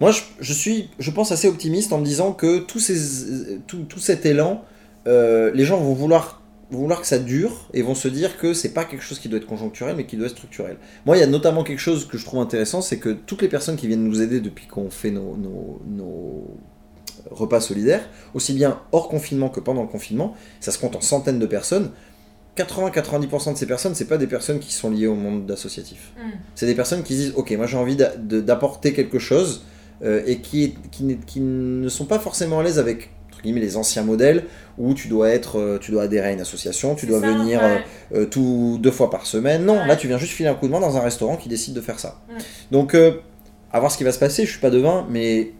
[0.00, 3.82] moi, je, je suis, je pense, assez optimiste en me disant que tout, ces, tout,
[3.88, 4.64] tout cet élan,
[5.06, 8.72] euh, les gens vont vouloir, vouloir que ça dure et vont se dire que c'est
[8.72, 10.76] pas quelque chose qui doit être conjoncturel, mais qui doit être structurel.
[11.04, 13.48] Moi, il y a notamment quelque chose que je trouve intéressant, c'est que toutes les
[13.48, 16.56] personnes qui viennent nous aider depuis qu'on fait nos, nos, nos
[17.30, 21.40] repas solidaires, aussi bien hors confinement que pendant le confinement, ça se compte en centaines
[21.40, 21.90] de personnes.
[22.56, 26.12] 80-90% de ces personnes, c'est pas des personnes qui sont liées au monde associatif.
[26.16, 26.38] Hmm.
[26.54, 29.62] C'est des personnes qui se disent Ok, moi j'ai envie d'apporter quelque chose
[30.02, 34.02] euh, et qui, qui, ne sont pas forcément à l'aise avec entre guillemets, les anciens
[34.02, 34.44] modèles
[34.78, 37.60] où tu dois, être, euh, tu dois adhérer à une association, tu dois ça, venir
[37.62, 37.84] ouais.
[38.14, 39.64] euh, tout, deux fois par semaine.
[39.64, 39.86] Non, Ouais.
[39.86, 41.80] là tu viens juste filer un coup de main dans un restaurant qui décide de
[41.80, 42.20] faire ça.
[42.72, 43.12] Donc, euh,
[43.72, 45.52] à voir ce qui va se passer, je suis pas devin, mais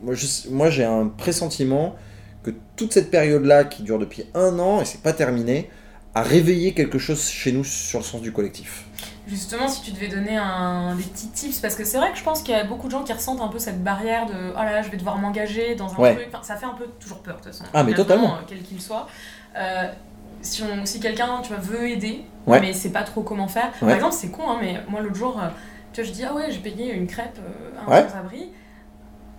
[0.51, 1.95] moi j'ai un pressentiment
[2.43, 5.69] que que toute cette période-là, qui dure depuis un an et c'est pas terminé,
[6.15, 8.85] a réveillé quelque chose chez nous sur le sens du collectif.
[9.29, 12.25] Justement, si tu devais donner un, des petits tips, parce que c'est vrai que je
[12.25, 14.59] pense qu'il y a beaucoup de gens qui ressentent un peu cette barrière de oh
[14.59, 16.29] là là, je vais devoir m'engager dans un truc.
[16.43, 17.65] ça fait un peu toujours peur de toute façon.
[17.75, 18.37] Ah, mais totalement.
[18.37, 19.07] Euh, quel qu'il soit.
[19.57, 19.87] Euh,
[20.41, 23.71] si, si quelqu'un tu vois, veut aider, mais c'est pas trop comment faire.
[23.79, 25.49] Par exemple, c'est con, hein, mais moi l'autre jour, euh,
[25.93, 27.39] tu vois, je dis ah ouais, j'ai payé une crêpe
[27.87, 28.51] à un sans-abri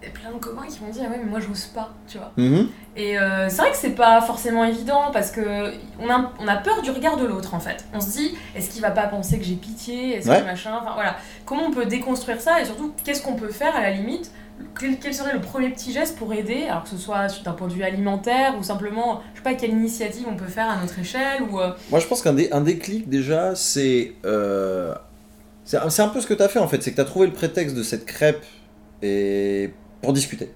[0.08, 2.32] plein de copains qui m'ont dit ah ouais mais moi j'ose pas tu vois.
[2.38, 2.70] Mhm.
[2.95, 6.56] et euh, c'est vrai que c'est pas forcément évident parce que on a, on a
[6.58, 7.86] peur du regard de l'autre en fait.
[7.93, 10.16] On se dit est-ce qu'il va pas penser que j'ai pitié?
[10.16, 10.80] Est-ce que machin?
[10.82, 11.18] Enfin voilà.
[11.45, 12.62] Comment on peut déconstruire ça?
[12.62, 14.32] Et surtout qu'est-ce qu'on peut faire à la limite?
[14.78, 16.66] Quel, serait le premier petit geste pour aider?
[16.66, 19.72] Alors que ce soit d'un point de vue alimentaire ou simplement je sais pas quelle
[19.72, 23.08] initiative on peut faire à notre échelle ou euh, moi je pense qu'un un déclic
[23.08, 24.93] déjà c'est euh,
[25.64, 26.82] c'est un peu ce que tu as fait en fait.
[26.82, 28.43] C'est que tu as trouvé le prétexte de cette crêpe
[29.02, 29.72] et
[30.02, 30.50] pour discuter.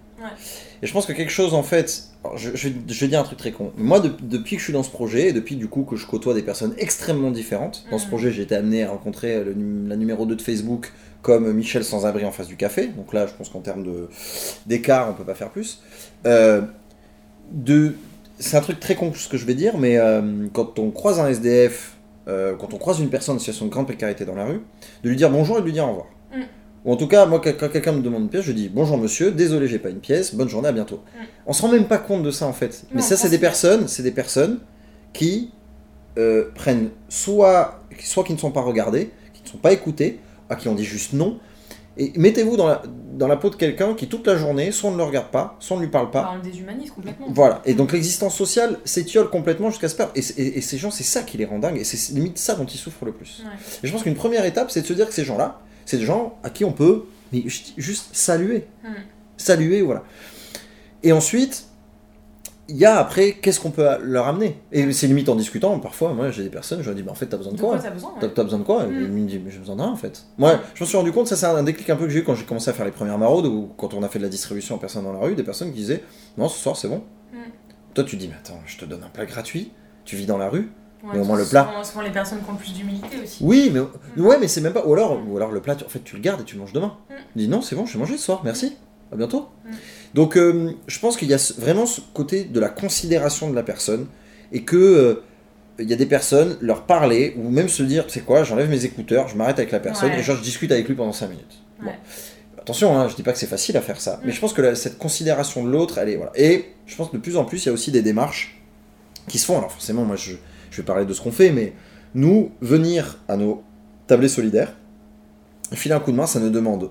[0.82, 2.04] Et je pense que quelque chose, en fait,
[2.36, 3.74] je, je, vais dire un truc très con.
[3.78, 6.34] Moi, depuis que je suis dans ce projet, et depuis du coup que je côtoie
[6.34, 8.10] des personnes extrêmement différentes, dans ce mm.
[8.10, 10.92] projet, j'ai été amené à rencontrer la numéro 2 de Facebook
[11.22, 12.88] comme Michel Sans-Abri en face du café.
[12.88, 13.86] Donc là, je pense qu'en termes
[14.66, 15.82] d'écart, on peut pas faire plus.
[16.26, 16.62] Euh,
[17.52, 17.96] de,
[18.40, 21.20] c'est un truc très con ce que je vais dire, mais euh, quand on croise
[21.20, 21.96] un SDF,
[22.28, 24.62] euh, quand on croise une personne en situation de grande précarité dans la rue,
[25.04, 26.08] de lui dire bonjour et de lui dire au revoir.
[26.34, 26.42] Mm.
[26.86, 29.32] Ou en tout cas, moi, quand quelqu'un me demande une pièce, je dis bonjour monsieur,
[29.32, 30.98] désolé, j'ai pas une pièce, bonne journée, à bientôt.
[30.98, 31.24] Mm.
[31.48, 32.84] On se rend même pas compte de ça en fait.
[32.94, 34.60] Mais ça, c'est des personnes, c'est des personnes
[35.14, 35.52] qui
[36.18, 40.20] euh, prennent soit, soit qui ne sont pas regardées, qui ne sont pas écoutées,
[40.50, 41.40] à qui on dit juste non.
[41.96, 42.82] Et mettez-vous dans la,
[43.14, 45.56] dans la peau de quelqu'un qui toute la journée, soit on ne le regarde pas,
[45.60, 46.36] soit on ne lui parle pas.
[46.36, 47.28] On déshumanise complètement.
[47.30, 47.62] Voilà.
[47.66, 50.12] Et donc l'existence sociale s'étiole complètement jusqu'à ce perdre.
[50.16, 51.78] Et, et, ces gens, c'est ça qui les rend dingues.
[51.78, 53.44] Et c'est limite ça dont ils souffrent le plus.
[53.84, 56.06] Et je pense qu'une première étape, c'est de se dire que ces gens-là, c'est des
[56.06, 57.06] gens à qui on peut
[57.78, 58.68] juste saluer.
[58.84, 58.94] Hmm.
[59.38, 60.04] Saluer, voilà.
[61.02, 61.68] Et ensuite,
[62.70, 64.58] il y a après, qu'est-ce qu'on peut leur amener?
[64.72, 67.16] Et c'est limite en discutant, parfois, moi j'ai des personnes, je leur dis, bah, en
[67.16, 68.84] fait, t'as besoin de quoi T'as besoin, besoin, de quoi?
[68.84, 69.02] Et hmm.
[69.02, 70.26] ils me disent, j'ai besoin de rien en fait.
[70.38, 72.24] Moi, je me suis rendu compte, ça c'est un déclic un peu que j'ai eu
[72.24, 74.30] quand j'ai commencé à faire les premières maraudes, ou quand on a fait de la
[74.30, 76.04] distribution en personne dans la rue, des personnes qui disaient,
[76.38, 77.04] non, ce soir c'est bon.
[77.34, 77.50] Hmm.
[77.94, 79.72] Toi tu dis, mais attends, je te donne un plat gratuit,
[80.06, 80.72] tu vis dans la rue,
[81.04, 81.70] mais au moins le plat.
[81.84, 83.40] Souvent, les personnes qui ont plus d'humilité aussi.
[83.42, 84.26] Oui, mais mm.
[84.26, 84.86] ouais, mais c'est même pas.
[84.86, 86.74] Ou alors, ou alors le plat, en fait, tu le gardes et tu le manges
[86.74, 86.98] demain.
[87.10, 87.14] Mm.
[87.36, 88.78] Dis non, c'est bon, je vais manger ce soir, merci.
[89.12, 89.50] À bientôt.
[89.66, 89.72] Mm.
[90.14, 93.64] Donc, euh, je pense qu'il y a vraiment ce côté de la considération de la
[93.64, 94.08] personne
[94.52, 95.24] et que euh,
[95.80, 98.86] il y a des personnes leur parler ou même se dire, c'est quoi, j'enlève mes
[98.86, 101.64] écouteurs, je m'arrête avec la personne et genre je discute avec lui pendant 5 minutes.
[101.82, 101.92] Bon.
[102.60, 104.74] Attention, hein, je dis pas que c'est facile à faire ça, mais je pense que
[104.76, 106.32] cette considération de l'autre, elle est voilà.
[106.36, 108.62] Et je pense que de plus en plus, il y a aussi des démarches
[109.28, 109.58] qui se font.
[109.58, 110.36] Alors forcément, moi je
[110.74, 111.74] je vais parler de ce qu'on fait, mais
[112.16, 113.64] nous, venir à nos
[114.08, 114.76] tablés solidaires,
[115.72, 116.90] filer un coup de main, ça ne demande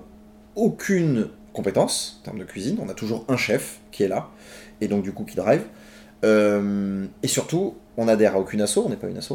[0.55, 2.79] aucune compétence en termes de cuisine.
[2.81, 4.29] On a toujours un chef qui est là,
[4.79, 5.63] et donc du coup qui drive.
[6.23, 9.33] Euh, et surtout, on adhère à aucune asso, on n'est pas une asso.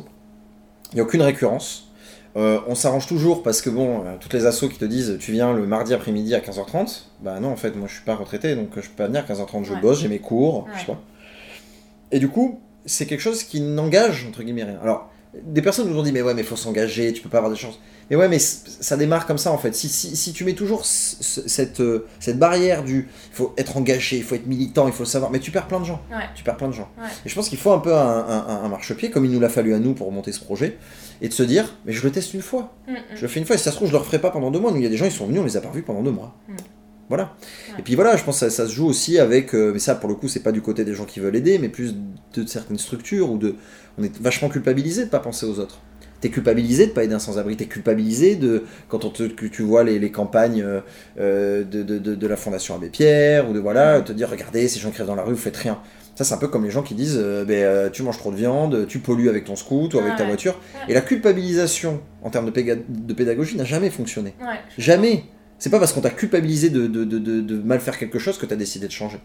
[0.93, 1.91] Il n'y a aucune récurrence.
[2.37, 5.33] Euh, on s'arrange toujours parce que bon, euh, toutes les assos qui te disent tu
[5.33, 8.55] viens le mardi après-midi à 15h30, bah non, en fait, moi je suis pas retraité
[8.55, 11.01] donc je peux pas venir à 15h30, je bosse, j'ai mes cours, je sais pas.
[12.13, 14.79] Et du coup, c'est quelque chose qui n'engage, entre guillemets, rien.
[14.83, 15.11] Alors,
[15.43, 17.57] des personnes nous ont dit, mais ouais, mais faut s'engager, tu peux pas avoir de
[17.57, 17.79] chance.
[18.11, 19.75] Mais ouais, mais ça démarre comme ça, en fait.
[19.75, 24.17] Si, si, si tu mets toujours cette, euh, cette barrière du, il faut être engagé,
[24.17, 26.01] il faut être militant, il faut le savoir, mais tu perds plein de gens.
[26.35, 26.89] Tu perds plein de gens.
[27.27, 29.75] Et je pense qu'il faut un peu un, un, marchepied, comme il nous l'a fallu
[29.75, 30.79] à nous pour monter ce projet,
[31.21, 32.75] et de se dire, mais je le teste une fois.
[32.87, 32.97] Mm, mm.
[33.17, 34.51] Je le fais une fois, et si ça se trouve, je le referai pas pendant
[34.51, 34.71] deux mois.
[34.71, 36.03] Nous, il y a des gens, ils sont venus, on les a pas revus pendant
[36.03, 36.35] deux mois.
[36.49, 36.55] Mm.
[37.09, 37.35] Voilà.
[37.79, 40.09] Et puis voilà, je pense que ça, se joue aussi avec, euh, mais ça pour
[40.09, 41.95] le coup c'est pas du côté des gens qui veulent aider, mais plus
[42.35, 43.57] de certaines structures où de,
[43.99, 45.81] on est vachement culpabilisé de pas penser aux autres.
[46.21, 49.63] T'es culpabilisé de pas aider un sans-abri, t'es culpabilisé de quand on te, que tu
[49.63, 50.81] vois les, les campagnes euh,
[51.19, 54.81] euh, de, de, de, la Fondation Abbé Pierre ou de voilà te dire regardez ces
[54.81, 55.79] gens qui dans la rue vous faites rien.
[56.15, 58.87] Ça c'est un peu comme les gens qui disent ben, tu manges trop de viande,
[58.89, 60.61] tu pollues avec ton scoot ou avec ta voiture.
[60.89, 64.35] Et la culpabilisation en termes de, pédagogie n'a jamais fonctionné.
[64.77, 65.25] jamais.
[65.59, 68.47] C'est pas parce qu'on t'a culpabilisé de, de, de, de, mal faire quelque chose que
[68.47, 69.19] t'as décidé de changer.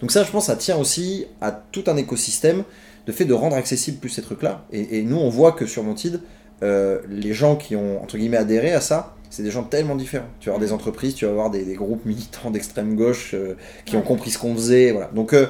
[0.00, 2.62] Donc ça, je pense, ça tient aussi à tout un écosystème
[3.06, 4.64] de fait de rendre accessible plus ces trucs-là.
[4.72, 6.20] Et, nous, on voit que sur Montide,
[6.62, 10.28] euh, les gens qui ont, entre guillemets, adhéré à ça, c'est des gens tellement différents.
[10.38, 13.96] Tu vas avoir des entreprises, tu vas avoir des, groupes militants d'extrême gauche euh, qui
[13.96, 14.92] ont compris ce qu'on faisait.
[14.92, 15.10] Voilà.
[15.12, 15.46] Donc, euh,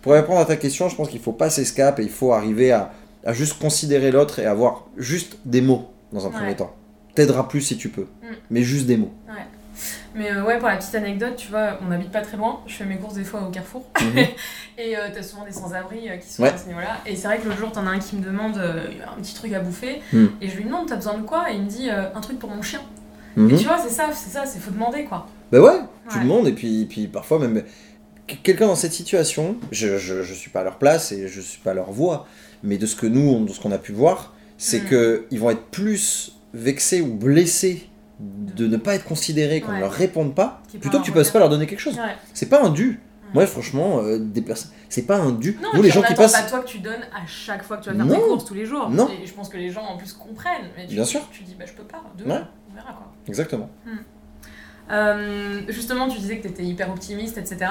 [0.00, 2.72] pour répondre à ta question, je pense qu'il faut pas s'escaper et il faut arriver
[2.72, 2.92] à,
[3.24, 6.74] à juste considérer l'autre et avoir juste des mots dans un premier temps.
[7.14, 8.26] T'aideras plus si tu peux, mm.
[8.50, 9.12] mais juste des mots.
[10.14, 12.60] Mais euh, ouais, pour la petite anecdote, tu vois, on habite pas très loin.
[12.66, 13.84] Je fais mes courses des fois au Carrefour.
[14.00, 14.18] Mhm.
[14.78, 16.98] et euh, t'as souvent des sans-abri euh, qui sont à ce niveau-là.
[17.06, 19.52] Et c'est vrai que l'autre jour, t'en as un qui me demande un petit truc
[19.52, 20.00] à bouffer.
[20.12, 20.30] Mhm.
[20.40, 21.50] Et je lui demande, t'as besoin de quoi?
[21.50, 22.80] Et il me dit, un truc pour mon chien.
[23.36, 23.58] Et mhm.
[23.58, 25.26] tu vois, c'est ça, c'est ça, c'est faut demander quoi.
[25.50, 27.64] Bah ouais, tu demandes et puis, puis parfois même.
[28.28, 31.40] que- quelqu'un dans cette situation, je, je, je suis pas à leur place et je
[31.40, 32.26] suis pas à leur voix,
[32.62, 34.88] mais de ce que nous, on- de ce qu'on a pu voir, c'est Mm.
[34.88, 37.88] que ils vont être plus vexés ou blessés
[38.56, 41.30] de ne pas être considérés, qu'on ne leur réponde pas, plutôt que tu en puisses
[41.30, 41.98] pas leur donner quelque chose.
[42.32, 42.88] C'est pas un dû.
[42.88, 43.40] Ouais.
[43.40, 45.58] Moi, franchement, euh, des personnes, c'est pas un dû.
[45.60, 47.82] Non, Nous, les gens qui passent, pas toi que tu donnes à chaque fois que
[47.84, 48.14] tu vas faire Non.
[48.14, 48.88] tes courses tous les jours.
[48.90, 49.08] Non.
[49.08, 50.68] Et je pense que les gens en plus comprennent.
[50.76, 51.20] Mais tu, Bien sûr.
[51.32, 52.40] Tu dis, bah je peux pas, demain, Ouais.
[52.70, 53.12] on verra quoi.
[53.26, 53.68] exactement.
[54.90, 57.70] Euh, justement, tu disais que tu étais hyper optimiste, etc.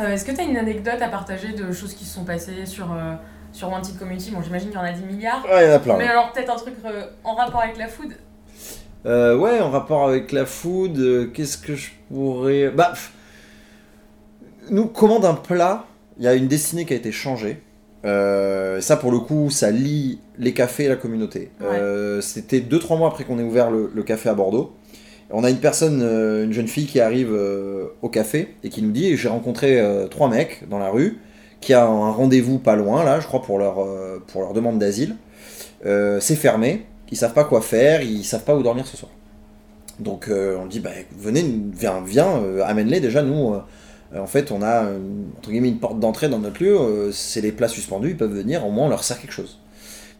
[0.00, 2.66] Euh, Est-ce que tu as une anecdote à partager de choses qui se sont passées
[2.66, 2.88] sur,
[3.52, 4.30] sur Wanted Community?
[4.32, 5.44] Bon, j'imagine qu'il y en a 10 milliards.
[5.44, 5.96] Ouais, il y en a plein.
[5.98, 6.74] Mais alors, peut-être un truc
[7.22, 8.08] en rapport avec la food?
[9.06, 12.70] Euh, ouais, en rapport avec la food, euh, qu'est-ce que je pourrais.
[12.70, 12.90] Bah.
[12.92, 13.12] pff,
[14.70, 15.84] Nous, commande un plat,
[16.18, 17.60] il y a une destinée qui a été changée.
[18.06, 21.50] Euh, ça, pour le coup, ça lie les cafés et la communauté.
[21.60, 22.20] Ouais.
[22.20, 24.74] C'était 2-3 mois après qu'on ait ouvert le, le café à Bordeaux.
[25.30, 27.34] On a une personne, une jeune fille qui arrive
[28.02, 31.18] au café et qui nous dit J'ai rencontré trois mecs dans la rue
[31.60, 33.86] qui a un rendez-vous pas loin, là, je crois, pour leur,
[34.26, 35.16] pour leur demande d'asile.
[35.82, 36.84] C'est fermé,
[37.14, 39.12] ils savent pas quoi faire, ils savent pas où dormir ce soir.
[40.00, 43.22] Donc euh, on dit bah venez, viens, viens, euh, amène-les déjà.
[43.22, 47.10] Nous, euh, en fait, on a une, entre guillemets une porte d'entrée dans notre lieu.
[47.12, 48.66] c'est les plats suspendus, ils peuvent venir.
[48.66, 49.60] Au moins, on leur sert quelque chose.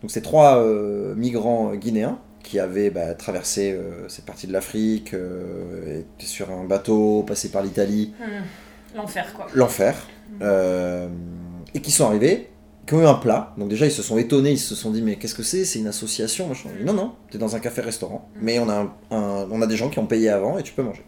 [0.02, 0.64] Donc ces trois
[1.16, 3.76] migrants guinéens qui avaient bah, traversé
[4.08, 9.46] cette partie de l'Afrique, étaient sur un bateau, passé par l'Italie, Hmm, L'enfer, quoi.
[9.54, 10.06] l'enfer,
[10.42, 11.08] euh,
[11.74, 12.50] et qui sont arrivés,
[12.86, 13.52] qui ont eu un plat.
[13.58, 15.64] Donc déjà, ils se sont étonnés, ils se sont dit, mais qu'est-ce que c'est?
[15.64, 16.68] C'est une association machin.
[16.78, 19.76] Dit, Non, non, t'es dans un café-restaurant, mais on a, un- un- on a des
[19.76, 21.02] gens qui ont payé avant et tu peux manger.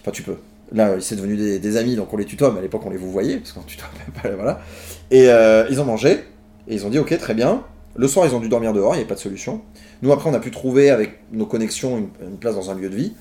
[0.00, 0.36] Enfin, tu peux.
[0.72, 2.98] Là, c'est devenu des, des amis, donc on les tutoie, mais à l'époque, on les
[2.98, 3.88] vous voyait, parce qu'on tutoie
[4.22, 4.60] pas, voilà.
[5.10, 6.10] Et euh, ils ont mangé,
[6.68, 7.62] et ils ont dit, ok, très bien.
[7.96, 9.62] Le soir, ils ont dû dormir dehors, il n'y avait pas de solution.
[10.02, 12.90] Nous, après, on a pu trouver, avec nos connexions, une, une place dans un lieu
[12.90, 13.14] de vie.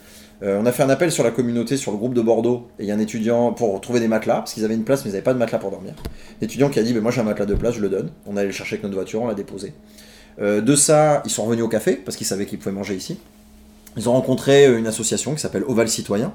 [0.44, 2.84] Euh, on a fait un appel sur la communauté, sur le groupe de Bordeaux, et
[2.84, 5.10] il y a un étudiant pour trouver des matelas, parce qu'ils avaient une place, mais
[5.10, 5.94] ils n'avaient pas de matelas pour dormir.
[6.42, 8.12] L'étudiant qui a dit, ben, moi j'ai un matelas de place, je le donne.
[8.28, 9.74] On allait le chercher avec notre voiture, on l'a déposé.
[10.40, 13.18] Euh, de ça, ils sont revenus au café, parce qu'ils savaient qu'ils pouvaient manger ici.
[13.96, 16.34] Ils ont rencontré euh, une association qui s'appelle Oval Citoyen,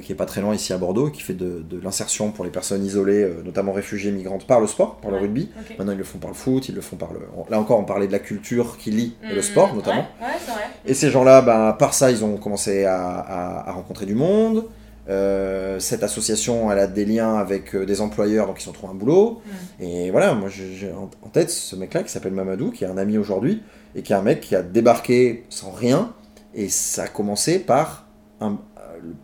[0.00, 2.50] qui est pas très loin ici à Bordeaux, qui fait de, de l'insertion pour les
[2.50, 5.50] personnes isolées, euh, notamment réfugiées, migrantes, par le sport, par le rugby.
[5.78, 7.20] Maintenant, ils le font par le foot, ils le font par le.
[7.50, 10.06] Là encore, on parlait de la culture qui lie le sport, notamment.
[10.20, 10.62] Ouais, ouais, c'est vrai.
[10.86, 14.66] Et ces gens-là, ben, par ça, ils ont commencé à, à- à rencontrer du monde.
[15.08, 18.92] Euh, cette association, elle a des liens avec euh, des employeurs, donc ils ont trouvé
[18.92, 19.40] un boulot.
[19.44, 19.82] Hmm.
[19.82, 23.18] Et voilà, moi j'ai en tête ce mec-là qui s'appelle Mamadou, qui est un ami
[23.18, 23.62] aujourd'hui,
[23.96, 26.12] et qui est un mec qui a débarqué sans rien.
[26.54, 28.06] Et ça a commencé par
[28.40, 28.56] un- euh,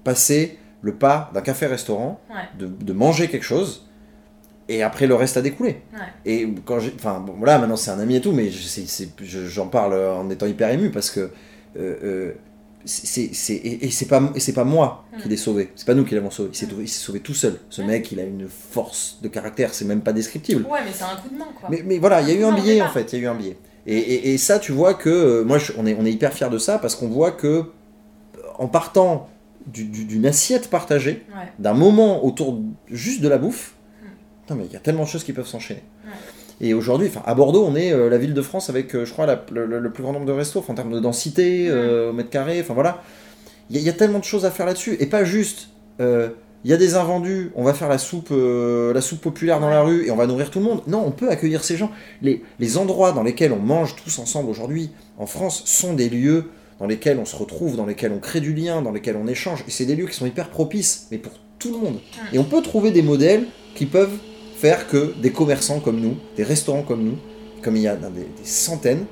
[0.05, 2.37] passer le pas d'un café-restaurant, Ouais.
[2.59, 3.87] de, de manger quelque chose,
[4.69, 5.83] et après le reste a découlé.
[5.93, 6.01] Ouais.
[6.25, 6.93] Et quand j'ai.
[6.97, 10.71] Enfin, bon, voilà, maintenant c'est un ami et tout, mais j'en parle en étant hyper
[10.71, 11.21] ému parce que.
[11.21, 12.33] euh, euh,
[12.89, 15.31] c'est c'est- et, et c'est pas et pas moi qui Mm.
[15.31, 16.87] l'ai sauvé c'est pas nous qui l'avons sauvé il s'est Mm.
[16.87, 17.87] sauvé tout seul ce Mm.
[17.87, 21.17] mec il a une force de caractère c'est même pas descriptible Ouais, mais c'est un
[21.17, 21.69] coup de main, quoi.
[21.69, 23.25] mais, mais voilà il y a eu un Non, mais en fait il y a
[23.25, 23.57] eu un biais
[23.89, 26.33] et, et- et ça tu vois que euh, moi je- on est on est hyper
[26.33, 27.65] fier de ça parce qu'on voit que
[28.57, 29.29] en partant
[29.67, 31.49] du- du- d'une assiette partagée Ouais.
[31.59, 32.61] d'un moment autour
[32.91, 34.07] juste de la bouffe, Mm.
[34.43, 35.83] putain, mais il y a tellement de choses qui peuvent s'enchaîner.
[36.05, 36.13] Ouais.
[36.69, 39.27] Et aujourd'hui, à Bordeaux, on est euh, la ville de France avec, euh, je crois,
[39.27, 41.71] la- le, plus grand nombre de restos, en termes de densité, Mm.
[41.73, 43.03] euh, au mètre carré, enfin voilà.
[43.71, 44.97] Il y, y a tellement de choses à faire là-dessus.
[45.01, 49.21] Et pas juste, il y a des invendus, on va faire la soupe, la soupe
[49.21, 50.83] populaire dans la rue et on va nourrir tout le monde.
[50.87, 51.91] Non, on peut accueillir ces gens.
[52.23, 56.45] Les, les endroits dans lesquels on mange tous ensemble aujourd'hui en France sont des lieux
[56.79, 59.65] dans lesquels on se retrouve, dans lesquels on crée du lien, dans lesquels on échange.
[59.67, 61.99] Et c'est des lieux qui sont hyper propices, mais pour tout le monde.
[62.33, 64.19] Et on peut trouver des modèles qui peuvent
[64.57, 67.17] faire que des commerçants comme nous, des restaurants comme nous,
[67.63, 69.07] comme il y a des, des centaines,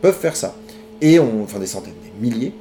[0.00, 0.54] peuvent faire ça.
[1.00, 2.52] Et on, enfin des centaines, des milliers.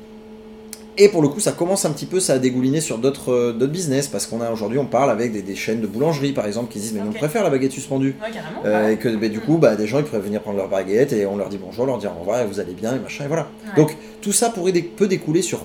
[1.02, 3.54] Et pour le coup, ça commence un petit peu ça a dégouliner sur d'autres euh,
[3.54, 6.46] d'autres business parce qu'on a aujourd'hui, on parle avec des, des chaînes de boulangerie par
[6.46, 8.16] exemple qui disent mais nous, on préfère la baguette suspendue.
[8.22, 8.62] Ouais, carrément.
[8.66, 8.94] Euh, ouais.
[8.94, 11.26] et que bah, du coup, bah, des gens ils pourraient venir prendre leur baguette et
[11.26, 13.28] on leur dit bonjour, leur dire au revoir et vous allez bien et machin et
[13.28, 13.48] voilà.
[13.66, 13.82] Ouais.
[13.82, 15.60] Donc tout ça pourrait dé- peut découler sur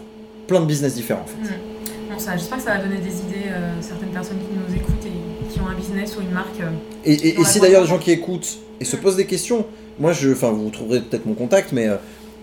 [0.46, 1.54] plein de business différents en fait.
[1.54, 1.58] Hmm.
[2.12, 5.04] Bon, ça, j'espère que ça va donner des idées euh, certaines personnes qui nous écoutent
[5.04, 6.60] et qui ont un business ou une marque.
[6.60, 6.70] euh.
[7.04, 9.00] Et, si d'ailleurs des gens qui écoutent et se Mm.
[9.00, 9.66] posent des questions,
[9.98, 11.88] moi je, enfin vous trouverez peut-être mon contact, mais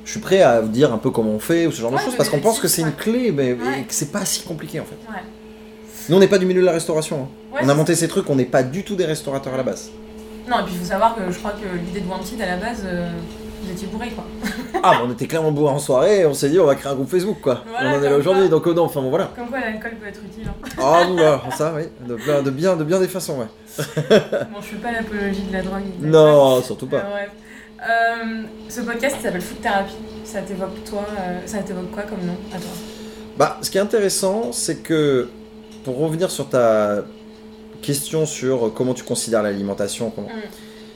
[0.06, 1.98] je suis prêt à vous dire un peu comment on fait ou ce genre Ouais,
[2.00, 3.82] de choses parce qu'on pense que c'est une clé, mais Ouais.
[3.82, 4.98] et que c'est pas si compliqué en fait.
[5.10, 5.20] Ouais.
[6.10, 7.28] Nous on n'est pas du milieu de la restauration.
[7.54, 7.58] hein.
[7.62, 9.90] On a monté ces trucs, on n'est pas du tout des restaurateurs à la base.
[10.50, 12.58] Non, et puis il faut savoir que je crois que l'idée de Wanted à la
[12.58, 13.08] base, euh,
[13.64, 14.24] vous étiez bourré quoi.
[14.84, 16.92] Ah, bah, on était clairement bourrés en soirée et on s'est dit on va créer
[16.92, 17.64] un groupe Facebook quoi.
[17.70, 19.32] Voilà, on en est là aujourd'hui, donc euh, non, enfin bon, voilà.
[19.36, 20.50] Comme quoi l'alcool peut être utile.
[20.50, 20.70] hein.
[20.82, 23.46] Ah oula, ça oui, de, bien- de bien, de bien des façons, ouais.
[23.78, 25.84] bon, je fais pas l'apologie de la drogue.
[26.02, 27.08] Non, surtout Euh, pas.
[27.12, 27.30] bref.
[27.82, 29.94] Euh, ce podcast s'appelle Food Therapy.
[30.24, 32.70] Ça t'évoque toi, euh, ça t'évoque quoi comme nom à toi?
[33.38, 35.30] Bah, ce qui est intéressant, c'est que
[35.84, 37.04] pour revenir sur ta
[37.82, 40.12] question sur comment tu considères l'alimentation.
[40.12, 40.42] comment- Mm.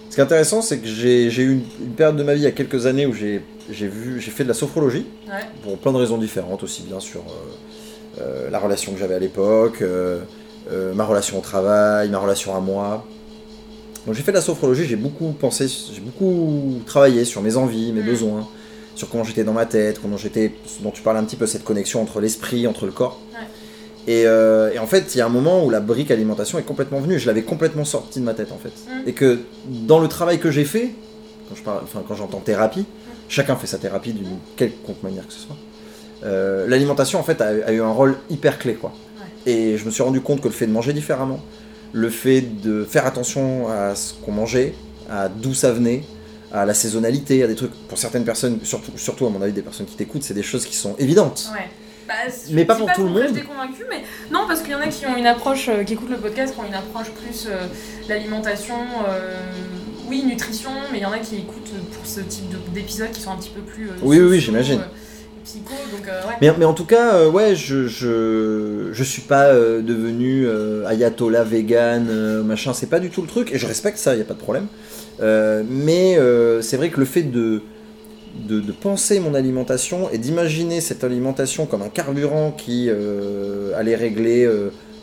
[0.10, 2.44] Ce qui est intéressant, c'est que j'ai eu une, une période de ma vie il
[2.44, 5.42] y a quelques années où j'ai j'ai vu j'ai fait de la sophrologie Ouais.
[5.64, 7.22] pour plein de raisons différentes, aussi bien sur
[8.22, 9.84] euh, la relation que j'avais à l'époque,
[10.94, 13.04] ma relation au travail, ma relation à moi.
[14.06, 17.92] Donc j'ai fait de la sophrologie, j'ai beaucoup pensé, j'ai beaucoup travaillé sur mes envies,
[17.92, 18.06] mes Mm.
[18.06, 18.48] besoins,
[18.96, 21.64] sur comment j'étais dans ma tête, comment j'étais, dont tu parles un petit peu, cette
[21.64, 23.20] connexion entre l'esprit, entre le corps.
[23.34, 24.14] Ouais.
[24.14, 26.64] Et, euh, et en fait, il y a un moment où la brique alimentation est
[26.64, 28.70] complètement venue, je l'avais complètement sortie de ma tête en fait.
[28.88, 29.08] Mm.
[29.10, 30.94] Et que dans le travail que j'ai fait,
[31.50, 32.86] quand je parle, enfin quand j'entends thérapie,
[33.28, 35.56] chacun fait sa thérapie d'une quelconque manière que ce soit.
[36.24, 38.94] Euh, L'alimentation en fait a, a eu un rôle hyper clé quoi.
[39.48, 41.40] Et je me suis rendu compte que le fait de manger différemment,
[41.98, 44.74] le fait de faire attention à ce qu'on mangeait,
[45.10, 46.04] à d'où ça venait,
[46.54, 49.62] à la saisonnalité, à des trucs pour certaines personnes, surtout, surtout à mon avis des
[49.62, 51.50] personnes qui t'écoutent, c'est des choses qui sont évidentes.
[51.54, 51.70] Ouais.
[52.08, 52.14] Bah,
[52.52, 53.24] Mais pas pour tout le monde.
[53.30, 55.84] Je t'ai convaincu, mais non, parce qu'il y en a qui ont une approche, euh,
[55.84, 57.66] qui écoutent le podcast, qui ont une approche plus euh,
[58.10, 58.76] l'alimentation,
[59.10, 59.34] euh,
[60.08, 63.22] oui, nutrition, mais il y en a qui écoutent pour ce type de- d'épisodes qui
[63.22, 63.88] sont un petit peu plus.
[63.90, 64.82] euh, Oui, oui, oui, j'imagine.
[65.46, 66.34] Euh, psycho, donc euh, ouais.
[66.42, 70.48] Mais, mais en tout cas, euh, ouais, je, je, je suis pas euh, devenu
[70.88, 74.26] ayatollah vegan, machin, c'est pas du tout le truc, et je respecte ça, il a
[74.26, 74.68] pas de problème.
[75.70, 76.18] Mais
[76.62, 77.62] c'est vrai que le fait de,
[78.48, 82.90] de, de penser mon alimentation et d'imaginer cette alimentation comme un carburant qui
[83.78, 84.50] allait régler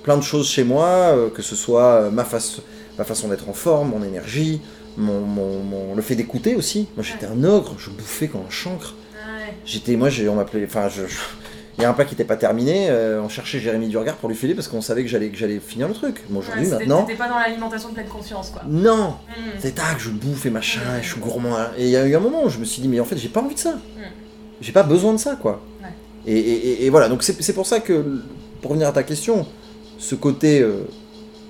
[0.03, 2.62] plein de choses chez moi, que ce soit ma, façon
[2.99, 4.61] ma façon d'être en forme, mon énergie,
[4.99, 6.88] mon, mon- mon- le fait d'écouter aussi.
[6.97, 8.95] Moi j'étais un ogre, je bouffais comme un chancre.
[9.43, 9.55] Ouais.
[9.64, 11.18] J'étais, moi, on m'appelait, enfin, je, je-
[11.78, 14.28] il y a un plat qui n'était pas terminé, euh, on cherchait Jérémy Durgard pour
[14.28, 16.22] lui filer parce qu'on savait que j'allais, que j'allais finir le truc.
[16.28, 18.62] Mais aujourd'hui, Ouais, maintenant, T'étais pas dans l'alimentation de pleine conscience, quoi.
[18.68, 19.32] non, Mm.
[19.59, 21.57] c'est tac, je bouffe et machin, et je suis gourmand.
[21.57, 21.70] hein.
[21.78, 23.16] Et il y a eu un moment où je me suis dit, mais en fait,
[23.16, 23.74] j'ai pas envie de ça.
[24.61, 25.61] J'ai pas besoin de ça, quoi.
[25.82, 25.88] Ouais.
[26.26, 28.20] Et, et- voilà, donc c'est, pour ça que,
[28.61, 29.45] pour revenir à ta question,
[29.99, 30.82] ce côté euh,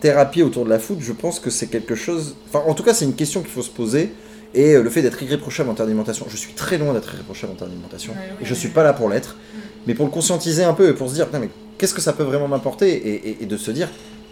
[0.00, 2.36] thérapie autour de la food, je pense que c'est quelque chose.
[2.48, 4.14] Enfin, en tout cas, c'est une question qu'il faut se poser.
[4.54, 7.52] Et euh, le fait d'être irréprochable en termes d'alimentation, je suis très loin d'être irréprochable
[7.54, 8.12] en termes d'alimentation.
[8.40, 9.36] Et je suis pas là pour l'être.
[9.36, 9.58] Mm.
[9.86, 11.48] Mais pour le conscientiser un peu et pour se dire, mais
[11.78, 13.88] qu'est-ce que ça peut vraiment m'apporter et, et- et de se dire,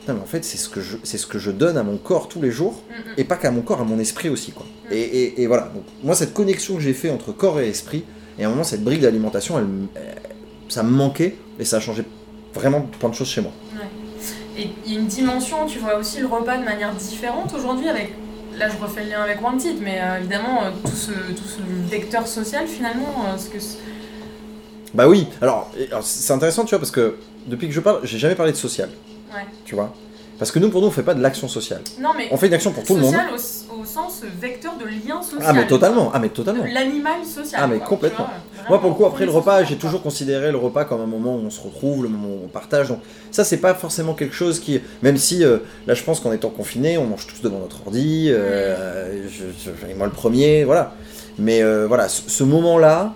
[0.09, 2.29] mais en fait, c'est ce, que je, c'est ce que je donne à mon corps
[2.29, 2.83] tous les jours.
[2.89, 3.15] Mm, mm.
[3.19, 4.53] Et pas qu'à mon corps, à mon esprit aussi.
[4.53, 4.67] Quoi.
[4.91, 8.05] Et, voilà, donc moi, cette connexion que j'ai fait entre corps et esprit,
[8.39, 9.67] et à un moment, cette brique d'alimentation, elle,
[10.69, 12.05] ça me manquait et ça a changé
[12.55, 13.53] vraiment plein de choses chez moi.
[14.59, 17.89] Et il y a une dimension, tu vois aussi le repas de manière différente aujourd'hui
[17.89, 18.13] avec.
[18.61, 21.91] Là, je refais le lien avec Wanted, mais euh, évidemment, euh, tout, ce, tout ce
[21.91, 23.57] vecteur social, finalement, euh, ce que
[24.93, 25.71] Bah oui, alors,
[26.03, 28.91] c'est intéressant, tu vois, parce que depuis que je parle, j'ai jamais parlé de social,
[29.35, 29.47] Ouais.
[29.65, 29.95] tu vois?
[30.39, 31.81] Parce que nous, pour nous, on fait pas de l'action sociale.
[31.99, 33.15] Non, mais On fait une action pour tout le monde.
[33.15, 35.43] social au, au sens vecteur de lien social.
[35.47, 36.65] Ah, mais totalement, ah, mais totalement.
[36.65, 37.61] L'animal social.
[37.63, 38.27] Ah, mais quoi, complètement.
[38.71, 41.35] Moi, pour le coup, après le repas, j'ai toujours considéré le repas comme un moment
[41.35, 42.89] où on se retrouve, le moment où on partage.
[42.89, 43.01] Donc,
[43.33, 44.81] ça, c'est pas forcément quelque chose qui.
[45.03, 45.59] Même si, euh,
[45.89, 49.91] là, je pense qu'en étant confiné, on mange tous devant notre ordi, euh, je- je-
[49.91, 50.95] et moi le premier, voilà.
[51.39, 53.15] Mais euh, voilà, ce, ce moment-là,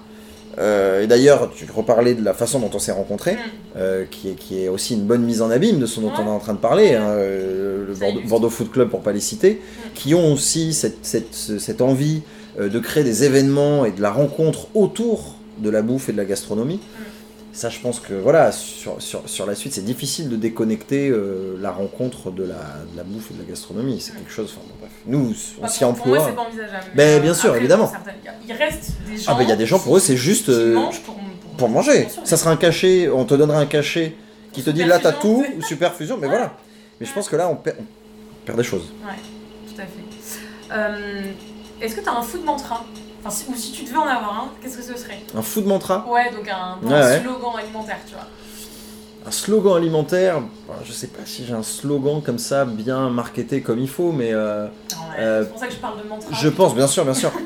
[0.58, 3.38] euh, et d'ailleurs, tu reparlais de la façon dont on s'est rencontrés, Mm.
[3.76, 6.24] euh, qui, est, qui est aussi une bonne mise en abîme de ce dont on
[6.26, 8.20] est en train de parler, hein, le Bordeaux.
[8.28, 9.88] Bordeaux Food Club pour pas les citer, Mm.
[9.94, 12.22] qui ont aussi cette, cette, ce- cette envie
[12.58, 16.24] de créer des événements et de la rencontre autour de la bouffe et de la
[16.24, 16.80] gastronomie.
[17.52, 21.56] Ça, je pense que voilà, sur, sur, sur la suite, c'est difficile de déconnecter euh,
[21.60, 24.00] la rencontre de la, de la bouffe et de la gastronomie.
[24.00, 24.90] C'est quelque chose, enfin bon, bref.
[25.06, 26.26] Nous, on s'y pour- Pour moi, emploie.
[26.30, 26.86] c'est pas envisageable.
[26.96, 27.86] Ben, Mais, bien sûr, après, évidemment.
[27.86, 27.96] pour
[28.48, 29.24] Il reste des gens.
[29.28, 31.16] Ah, ben, il y a des gens, pour eux, c'est juste, euh, mangent pour,
[31.56, 32.08] Pour manger.
[32.08, 34.16] Sûr, Ça sera un cachet, on te donnera un cachet
[34.52, 36.56] qui te dit là t'as tout, ou superfusion, mais voilà.
[36.98, 38.92] Mais je pense que là on perd, on perd des choses.
[39.72, 40.72] Tout à fait.
[40.72, 41.22] Euh,
[41.80, 42.84] Est-ce que tu as un food mantra?
[43.24, 45.20] Enfin, si- Ou si tu devais en avoir un, qu'est-ce que ce serait?
[45.34, 47.20] Un food mantra, Ouais, donc un, Ouais, un ouais.
[47.22, 48.26] slogan alimentaire, tu vois.
[49.26, 53.62] un slogan alimentaire, bon, je sais pas si j'ai un slogan comme ça bien marketé
[53.62, 54.70] comme il faut, mais euh, ouais,
[55.18, 56.30] Euh, c'est pour ça que je parle de mantra.
[56.32, 57.32] je pense, bien sûr, bien sûr.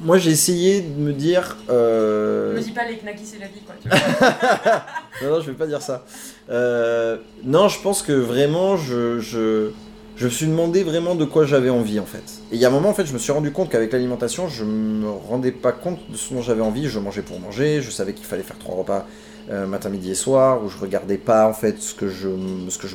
[0.00, 1.56] Moi j'ai essayé de me dire.
[1.70, 3.74] euh, Me dis pas les knackis c'est la vie, quoi.
[3.80, 3.98] Tu vois.
[5.20, 6.04] Non, non, je vais pas dire ça.
[6.50, 9.70] Euh, non, je pense que vraiment, je, je,
[10.18, 12.24] je me suis demandé vraiment de quoi j'avais envie en fait.
[12.50, 14.48] Et il y a un moment, en fait, je me suis rendu compte qu'avec l'alimentation,
[14.48, 16.88] je me rendais pas compte de ce dont j'avais envie.
[16.88, 19.06] Je mangeais pour manger, je savais qu'il fallait faire trois repas
[19.50, 22.28] euh, matin, midi et soir, où je regardais pas en fait ce que je,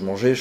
[0.02, 0.34] mangeais.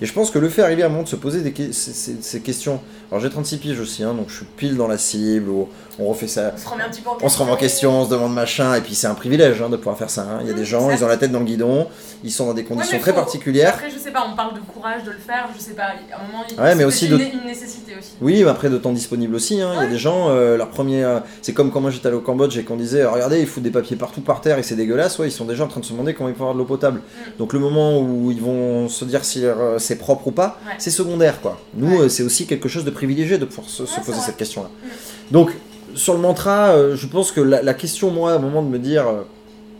[0.00, 2.40] Et je pense que le fait arriver à un moment de se poser des ces,
[2.40, 2.80] questions.
[3.10, 5.50] Alors j'ai 36 piges aussi, hein, donc je suis pile dans la cible,
[5.98, 6.52] on refait ça.
[6.54, 8.32] On se remet un petit peu en On se remet en question, on se demande
[8.32, 10.22] machin, et puis c'est un privilège hein, de pouvoir faire ça.
[10.22, 10.38] hein.
[10.42, 11.86] Il y a des Mmh, gens, ils ont la tête dans le guidon,
[12.24, 13.74] ils sont dans des conditions Ouais, très faut- particulières.
[13.74, 15.82] Après, je sais pas, on parle de courage de le faire, je sais pas.
[15.82, 18.12] À un moment, il- Ouais, mais aussi de- une, nécessité aussi.
[18.20, 19.60] Oui, mais après de temps disponible aussi.
[19.60, 19.72] hein.
[19.76, 21.04] Il y a des gens, euh, leur premier.
[21.04, 23.46] euh, c'est comme quand moi j'étais allé au Cambodge et qu'on disait euh, Regardez, ils
[23.46, 25.18] foutent des papiers partout par terre et c'est dégueulasse.
[25.18, 26.64] Ouais, ils, sont, déjà en train de se demander comment ils vont avoir de l'eau
[26.64, 27.02] potable.
[27.38, 30.90] Donc le moment où ils vont se dire si euh, c'est propre ou pas, c'est
[30.90, 31.58] secondaire quoi.
[31.74, 34.68] Nous, c'est aussi quelque chose de privilégié de pouvoir se, poser cette question-là.
[35.30, 35.50] Donc
[35.94, 38.68] sur le mantra, euh, je pense que la, la question, moi, à un moment de
[38.68, 39.22] me dire euh,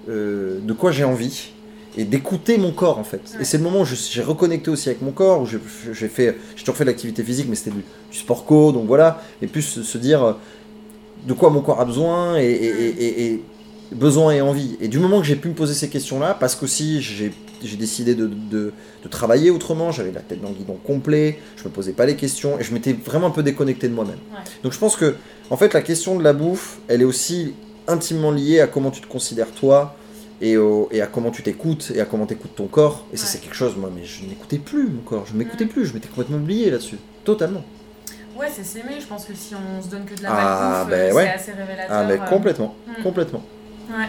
[0.08, 1.50] euh, de quoi j'ai envie
[1.96, 3.20] et d'écouter mon corps en fait.
[3.34, 3.42] Ouais.
[3.42, 6.62] Et c'est le moment où j'ai reconnecté aussi avec mon corps, où j'ai fait, j'ai
[6.62, 9.62] toujours fait de l'activité physique, mais c'était du, du sport co, donc voilà, et plus
[9.62, 10.36] se, se dire
[11.26, 13.42] de quoi mon corps a besoin et, et- et- et- et
[13.94, 14.76] besoin et envie.
[14.80, 17.32] Et du moment que j'ai pu me poser ces questions-là, parce qu'aussi j'ai
[17.64, 18.72] j'ai décidé de, de-
[19.04, 22.16] de travailler autrement, j'avais la tête dans le guidon complet, je me posais pas les
[22.16, 24.18] questions et je m'étais vraiment un peu déconnecté de moi-même.
[24.32, 24.38] Ouais.
[24.64, 25.14] Donc je pense que
[25.48, 27.54] en fait la question de la bouffe, elle est aussi
[27.86, 29.94] intimement liée à comment tu te considères toi
[30.40, 33.06] et, au- et à comment tu t'écoutes et à comment t'écoutes ton corps.
[33.12, 33.30] Et ça Ouais.
[33.30, 36.08] c'est quelque chose, moi, mais je n'écoutais plus mon corps, je m'écoutais plus, je m'étais
[36.08, 37.62] complètement oublié là-dessus, totalement.
[38.36, 38.94] Ouais, c'est s'aimer.
[39.00, 41.24] Je pense que si on se donne que de la Ah, malbouffe, ben euh, ouais.
[41.26, 41.86] c'est assez révélateur.
[41.90, 42.24] Ah mais euh.
[42.28, 43.02] complètement, Mm.
[43.90, 44.08] Ouais.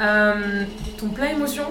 [0.00, 0.64] Euh,
[0.98, 1.64] ton plat émotion,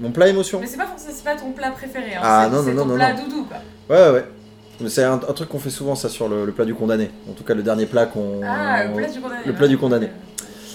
[0.00, 0.58] Mon plat émotion.
[0.60, 2.14] mais c'est pas forcément c'est pas ton plat préféré.
[2.16, 2.20] Hein.
[2.22, 3.22] Ah, non, c'est non, ton non, plat non.
[3.24, 3.58] doudou quoi.
[3.88, 4.24] Ouais, ouais.
[4.80, 7.10] Mais C'est un, un truc qu'on fait souvent, ça, sur le, le plat du condamné.
[7.30, 8.40] En tout cas, le dernier plat qu'on.
[8.44, 9.42] Ah, le plat du condamné.
[9.46, 10.08] le plat du condamné.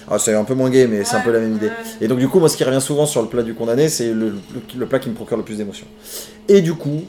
[0.09, 1.69] Ah, c'est un peu moins gay, mais c'est un peu la même idée.
[1.99, 4.13] Et donc, du coup, moi, ce qui revient souvent sur le plat du condamné, c'est
[4.13, 5.87] le, le- le plat qui me procure le plus d'émotions.
[6.47, 7.01] Et du coup,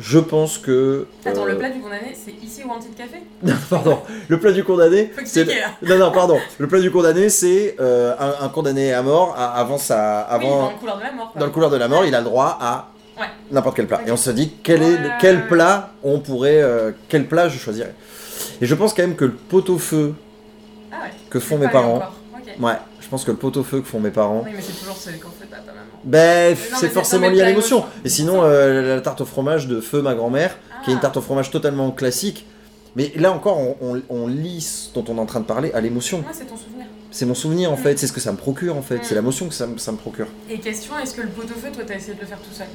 [0.00, 1.06] je pense que.
[1.24, 3.98] Attends, euh, le plat du condamné, c'est ici ou Wanted Café Non, pardon.
[4.28, 5.06] Le plat du condamné.
[5.14, 5.66] Faut c'est expliquer là.
[5.82, 6.38] le- Non, non, pardon.
[6.58, 10.26] Le plat du condamné, c'est euh, un, un condamné à mort à- avant sa.
[10.40, 11.32] Oui, dans le couloir de la mort.
[11.32, 11.38] quoi.
[11.40, 12.88] dans le couloir de la mort, il a le droit à
[13.18, 13.26] Ouais.
[13.50, 14.00] n'importe quel plat.
[14.06, 17.94] Et on se dit quel, est, quel plat on pourrait, euh, quel plat je choisirais.
[18.62, 20.14] Et je pense quand même que le pot-au-feu
[20.90, 21.10] Ah ouais.
[21.28, 22.00] que font mes parents,
[22.58, 25.18] ouais, je pense que le pot-au-feu que font mes parents, Oui, mais c'est toujours celui
[25.18, 25.89] qu'on fait pas, pas maman.
[26.04, 27.84] Ben c'est forcément lié à l'émotion.
[28.04, 31.02] Et sinon euh, la tarte au fromage de feu ma grand-mère, qui est une Ah.
[31.02, 32.46] tarte au fromage totalement classique.
[32.96, 35.70] Mais là encore, on, on, on lit ce dont on est en train de parler
[35.72, 36.22] à l'émotion.
[36.22, 36.86] Moi, c'est ton souvenir.
[37.12, 37.78] C'est mon souvenir en Mm.
[37.78, 39.02] fait, c'est ce que ça me procure en fait, Mm.
[39.04, 40.26] c'est l'émotion que ça, me- ça me procure.
[40.48, 42.66] Et question, est-ce que le pot-au-feu, toi, t'as essayé de le faire tout seul?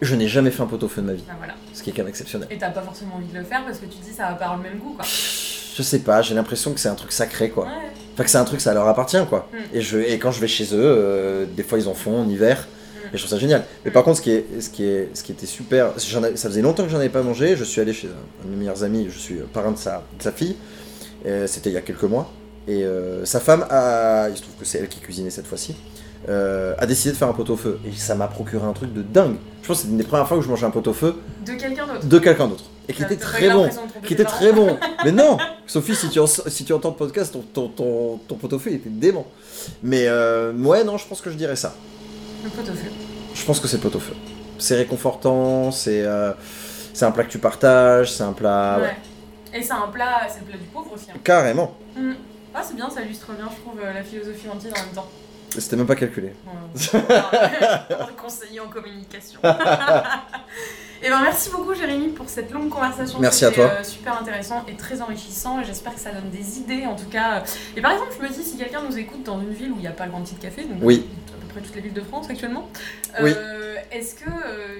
[0.00, 1.54] Je n'ai jamais fait un pot-au-feu de ma vie, Ah voilà.
[1.74, 2.46] ce qui est quand même exceptionnel.
[2.50, 4.44] Et t'as pas forcément envie de le faire parce que tu dis ça va pas
[4.44, 5.04] avoir le même goût, quoi.
[5.04, 7.64] Je sais pas, j'ai l'impression que c'est un truc sacré quoi.
[7.64, 7.70] Ouais.
[8.18, 9.48] Enfin que c'est un truc, ça leur appartient quoi.
[9.52, 9.76] Mm.
[9.76, 12.28] Et, je, et quand je vais chez eux, euh, des fois ils en font en
[12.28, 13.14] hiver, Mm.
[13.14, 13.64] et je trouve ça génial.
[13.84, 16.48] Mais par contre, ce qui, est, ce qui, est, ce qui était super, avais- ça
[16.48, 18.82] faisait longtemps que j'en avais pas mangé, je suis allé chez un, de mes meilleurs
[18.82, 20.56] amis, je suis parrain de sa, de sa fille,
[21.26, 22.30] Euh, c'était il y a quelques mois,
[22.66, 25.74] et euh, sa femme, a, il se trouve que c'est elle qui cuisinait cette fois-ci,
[26.28, 27.78] euh, a décidé de faire un pot-au-feu.
[27.86, 29.36] Et ça m'a procuré un truc de dingue.
[29.62, 31.14] Je pense que c'est une des premières fois que je mangeais un pot-au-feu
[31.46, 32.06] De quelqu'un d'autre.
[32.06, 32.64] de quelqu'un d'autre.
[32.88, 33.68] Et qui était très bon
[34.04, 34.78] qui était très bon.
[35.04, 35.36] Mais non
[35.66, 38.88] Sophie, si tu, en- si tu entends le podcast, ton, ton, ton, ton pot-au-feu était
[38.88, 39.26] dément.
[39.82, 41.74] Mais euh, ouais, non, je pense que je dirais ça.
[42.42, 42.90] Le pot-au-feu.
[43.34, 44.14] Je pense que c'est le pot-au-feu.
[44.58, 46.32] C'est réconfortant, c'est euh,
[46.94, 48.78] c'est un plat que tu partages, c'est un plat.
[48.78, 48.84] ouais.
[48.84, 48.96] ouais.
[49.60, 51.06] Et c'est un plat, c'est le plat du pauvre aussi.
[51.10, 51.18] hein.
[51.22, 51.74] Carrément.
[51.96, 52.12] Mm.
[52.54, 55.08] Ah, c'est bien, ça illustre bien, je trouve, euh, la philosophie entière en même temps.
[55.50, 56.32] C'était même pas calculé.
[56.94, 59.40] Euh, conseiller en communication.
[61.02, 63.20] Et ben merci beaucoup Jérémy pour cette longue conversation.
[63.20, 63.64] Merci à toi.
[63.66, 65.62] euh, super intéressant et très enrichissant.
[65.62, 67.44] J'espère que ça donne des idées en tout cas.
[67.76, 69.82] Et par exemple, je me dis si quelqu'un nous écoute dans une ville où il
[69.82, 71.06] n'y a pas le grand petit café, donc Oui.
[71.36, 72.68] à peu près toutes les villes de France actuellement,
[73.22, 73.32] Oui.
[73.36, 74.78] euh, est-ce que euh,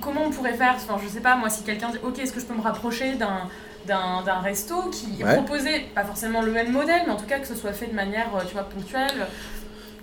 [0.00, 0.74] comment on pourrait faire?
[0.76, 3.14] Enfin, je sais pas moi si quelqu'un dit ok, est-ce que je peux me rapprocher
[3.14, 3.48] d'un
[3.86, 5.32] d'un resto qui Ouais.
[5.36, 7.94] proposé, pas forcément le même modèle, mais en tout cas que ce soit fait de
[7.94, 9.26] manière, euh, tu vois, ponctuelle?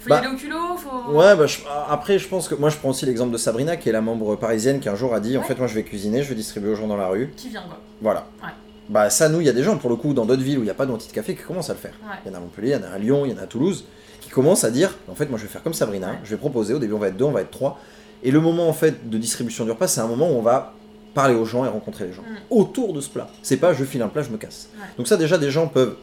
[0.06, 1.12] Faut Bah, y aller au culot, faut.
[1.14, 2.56] Ouais, bah, je- après, je pense que.
[2.56, 5.14] Moi, je prends aussi l'exemple de Sabrina, qui est la membre parisienne, qui un jour
[5.16, 5.48] a dit En Ouais.
[5.48, 7.34] fait, moi, je vais cuisiner, je vais distribuer aux gens dans la rue.
[7.36, 8.28] Qui vient quoi Voilà.
[8.44, 8.50] Ouais.
[8.90, 10.62] Bah, ça, nous, il y a des gens, pour le coup, dans d'autres villes où
[10.62, 11.94] il n'y a pas de petit café, qui commencent à le faire.
[12.24, 13.38] Il y en a à Montpellier, il y en a à Lyon, il y en
[13.40, 13.86] a à Toulouse,
[14.22, 16.74] qui commencent à dire en fait, moi je vais faire comme Sabrina, je vais proposer,
[16.76, 17.80] au début on va être deux, on va être trois.
[18.24, 20.74] Et le moment en fait de distribution du repas, c'est un moment où on va
[21.14, 22.36] parler aux gens et rencontrer les gens Mm.
[22.52, 23.28] autour de ce plat.
[23.42, 24.70] C'est pas je file un plat, je me casse.
[24.76, 24.86] Ouais.
[24.98, 25.96] Donc, ça, déjà, des gens peuvent.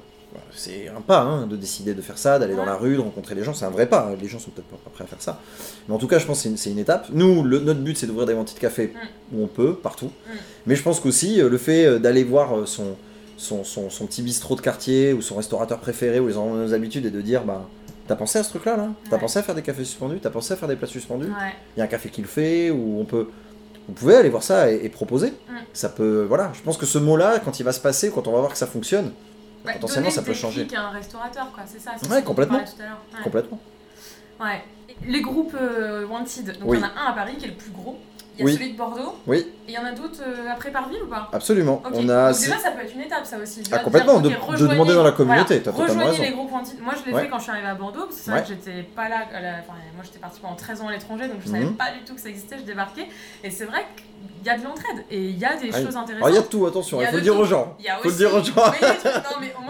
[0.55, 3.35] C'est un pas hein, de décider de faire ça, d'aller dans la rue, de rencontrer
[3.35, 4.11] les gens, c'est un vrai pas.
[4.21, 5.41] Les gens sont peut-être pas prêts à faire ça.
[5.89, 7.09] Mais en tout cas, je pense que c'est une, étape.
[7.13, 8.93] Nous, le- notre but, c'est d'ouvrir des ventes de café
[9.33, 10.07] où on peut, partout.
[10.07, 10.31] Mm.
[10.67, 12.97] Mais je pense qu'aussi, euh, le fait euh, d'aller voir euh, son,
[13.37, 16.75] son, son, son petit bistrot de quartier ou son restaurateur préféré ou les gens nos
[16.75, 17.67] habitudes et de dire bah
[18.07, 18.77] t'as pensé à ce truc là?
[18.77, 19.21] Là t'as Ouais.
[19.21, 20.19] pensé à faire des cafés suspendus?
[20.21, 21.27] T'as pensé à faire des plats suspendus?
[21.27, 21.55] Ouais.
[21.77, 23.29] il y a un café qui le fait ou on peut
[23.89, 25.55] vous pouvez aller voir ça et, et proposer Mm.
[25.73, 28.29] ça peut voilà je pense que ce mot là quand il va se passer quand
[28.29, 29.11] on va voir que ça fonctionne
[29.65, 31.93] Ouais, potentiellement ça peut changer un restaurateur, quoi, c'est ça.
[32.13, 32.59] Ouais, complètement.
[32.59, 32.99] parlait tout à l'heure.
[33.15, 33.23] Ouais.
[33.23, 33.59] complètement
[34.41, 34.63] Ouais.
[35.07, 36.79] Les groupes euh, Wanted, donc Oui.
[36.79, 37.99] il y en a un à Paris qui est le plus gros.
[38.35, 38.55] Il y a Oui.
[38.55, 39.15] celui de Bordeaux.
[39.27, 39.39] Oui.
[39.39, 41.29] Et il y en a d'autres euh, après par ville ou pas?
[41.33, 41.93] Absolument Ok.
[41.95, 43.61] on a déjà, ça peut être une étape, ça aussi.
[43.67, 44.29] Ah, Dire, complètement, ok, de-
[44.63, 46.23] de demander dans la communauté, voilà, Rejoignez raison.
[46.23, 46.81] les groupes Wanted.
[46.81, 47.23] Moi, je l'ai Ouais.
[47.25, 48.47] fait quand je suis arrivée à Bordeaux, parce que c'est vrai Ouais.
[48.47, 49.27] que j'étais pas là.
[49.33, 51.77] la- enfin, moi, j'étais partie pendant 13 ans à l'étranger, donc je savais Mhm.
[51.77, 52.57] pas du tout que ça existait.
[52.59, 53.07] Je débarquais.
[53.45, 54.03] Et c'est vrai que
[54.43, 56.29] il y a de l'entraide et il y a des Ah choses intéressantes.
[56.31, 57.77] il y a de tout, attention, Il faut le dire aux gens.
[57.79, 58.53] Il y a Faut le dire aux gens.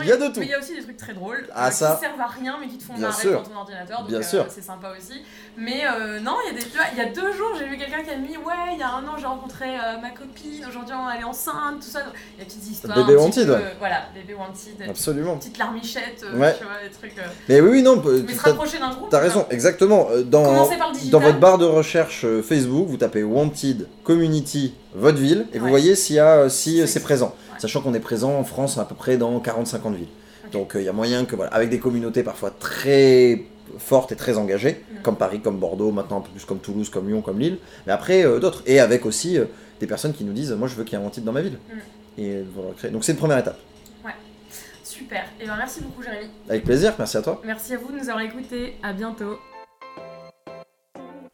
[0.00, 0.40] Il y a de tout.
[0.40, 1.94] Mais il y a aussi des trucs très drôles Ah, euh, ça.
[2.00, 3.42] qui servent à rien mais qui te font Bien marrer sûr.
[3.42, 4.00] dans ton ordinateur.
[4.00, 4.46] Donc Bien euh, sûr.
[4.48, 5.22] c'est sympa aussi.
[5.58, 6.64] Mais euh, non, il y a des.
[6.66, 8.78] tu vois, Il y a deux jours, j'ai vu quelqu'un qui a mis Ouais, il
[8.78, 10.64] y a un an, j'ai rencontré euh, ma copine.
[10.66, 12.00] Aujourd'hui, elle est enceinte, tout ça.
[12.36, 12.96] Il y a des petites histoires.
[12.96, 13.76] Bébé wanted, peu, ouais.
[13.78, 14.88] Voilà, bébé wanted.
[14.88, 15.36] Absolument.
[15.36, 16.54] Petite larmichette, euh, Ouais.
[16.58, 17.14] tu vois, des trucs.
[17.48, 19.10] Mais oui, oui, non, mais se rapprocher d'un groupe.
[19.10, 20.08] t'as raison, exactement.
[20.24, 25.46] Dans, Commencez par dans votre barre de recherche Facebook, vous tapez Wanted Community votre ville
[25.52, 27.34] et vous voyez s'il y a, si C'est- présent.
[27.58, 30.08] Sachant qu'on est présent en France à peu près dans 40-50 villes.
[30.50, 33.44] Donc il y a moyen que, voilà, avec des communautés parfois très
[33.78, 35.02] fortes et très engagées, Mm.
[35.02, 37.92] comme Paris, comme Bordeaux, maintenant un peu plus comme Toulouse, comme Lyon, comme Lille, mais
[37.92, 38.62] après euh, d'autres.
[38.66, 39.44] Et avec aussi euh,
[39.80, 41.42] des personnes qui nous disent Moi je veux qu'il y ait un Wanted dans ma
[41.42, 41.58] ville.
[41.68, 42.20] Mm.
[42.20, 42.90] Et voilà, créer.
[42.90, 43.58] Donc c'est une première étape.
[44.84, 45.24] Super.
[45.40, 46.28] Et ben merci beaucoup, Jérémy.
[46.48, 47.40] Avec plaisir, merci à toi.
[47.44, 48.76] Merci à vous de nous avoir écoutés.
[48.82, 49.38] À bientôt.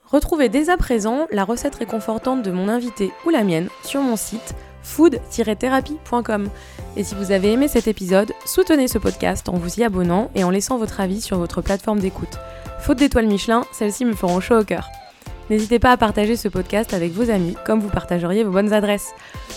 [0.05, 4.17] Retrouvez dès à présent la recette réconfortante de mon invité ou la mienne sur mon
[4.17, 4.55] site
[4.89, 6.49] food-thérapie.com.
[6.97, 10.45] Et si vous avez aimé cet épisode, soutenez ce podcast en vous y abonnant et
[10.45, 12.39] en laissant votre avis sur votre plateforme d'écoute.
[12.81, 14.89] Faute d'étoiles Michelin, celles-ci me feront chaud au cœur.
[15.51, 19.13] N'hésitez pas à partager ce podcast avec vos amis, comme vous partageriez vos bonnes adresses.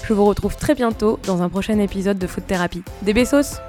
[0.08, 2.84] Je vous retrouve très bientôt dans un prochain épisode de Food Thérapie.
[3.02, 3.60] Des bessos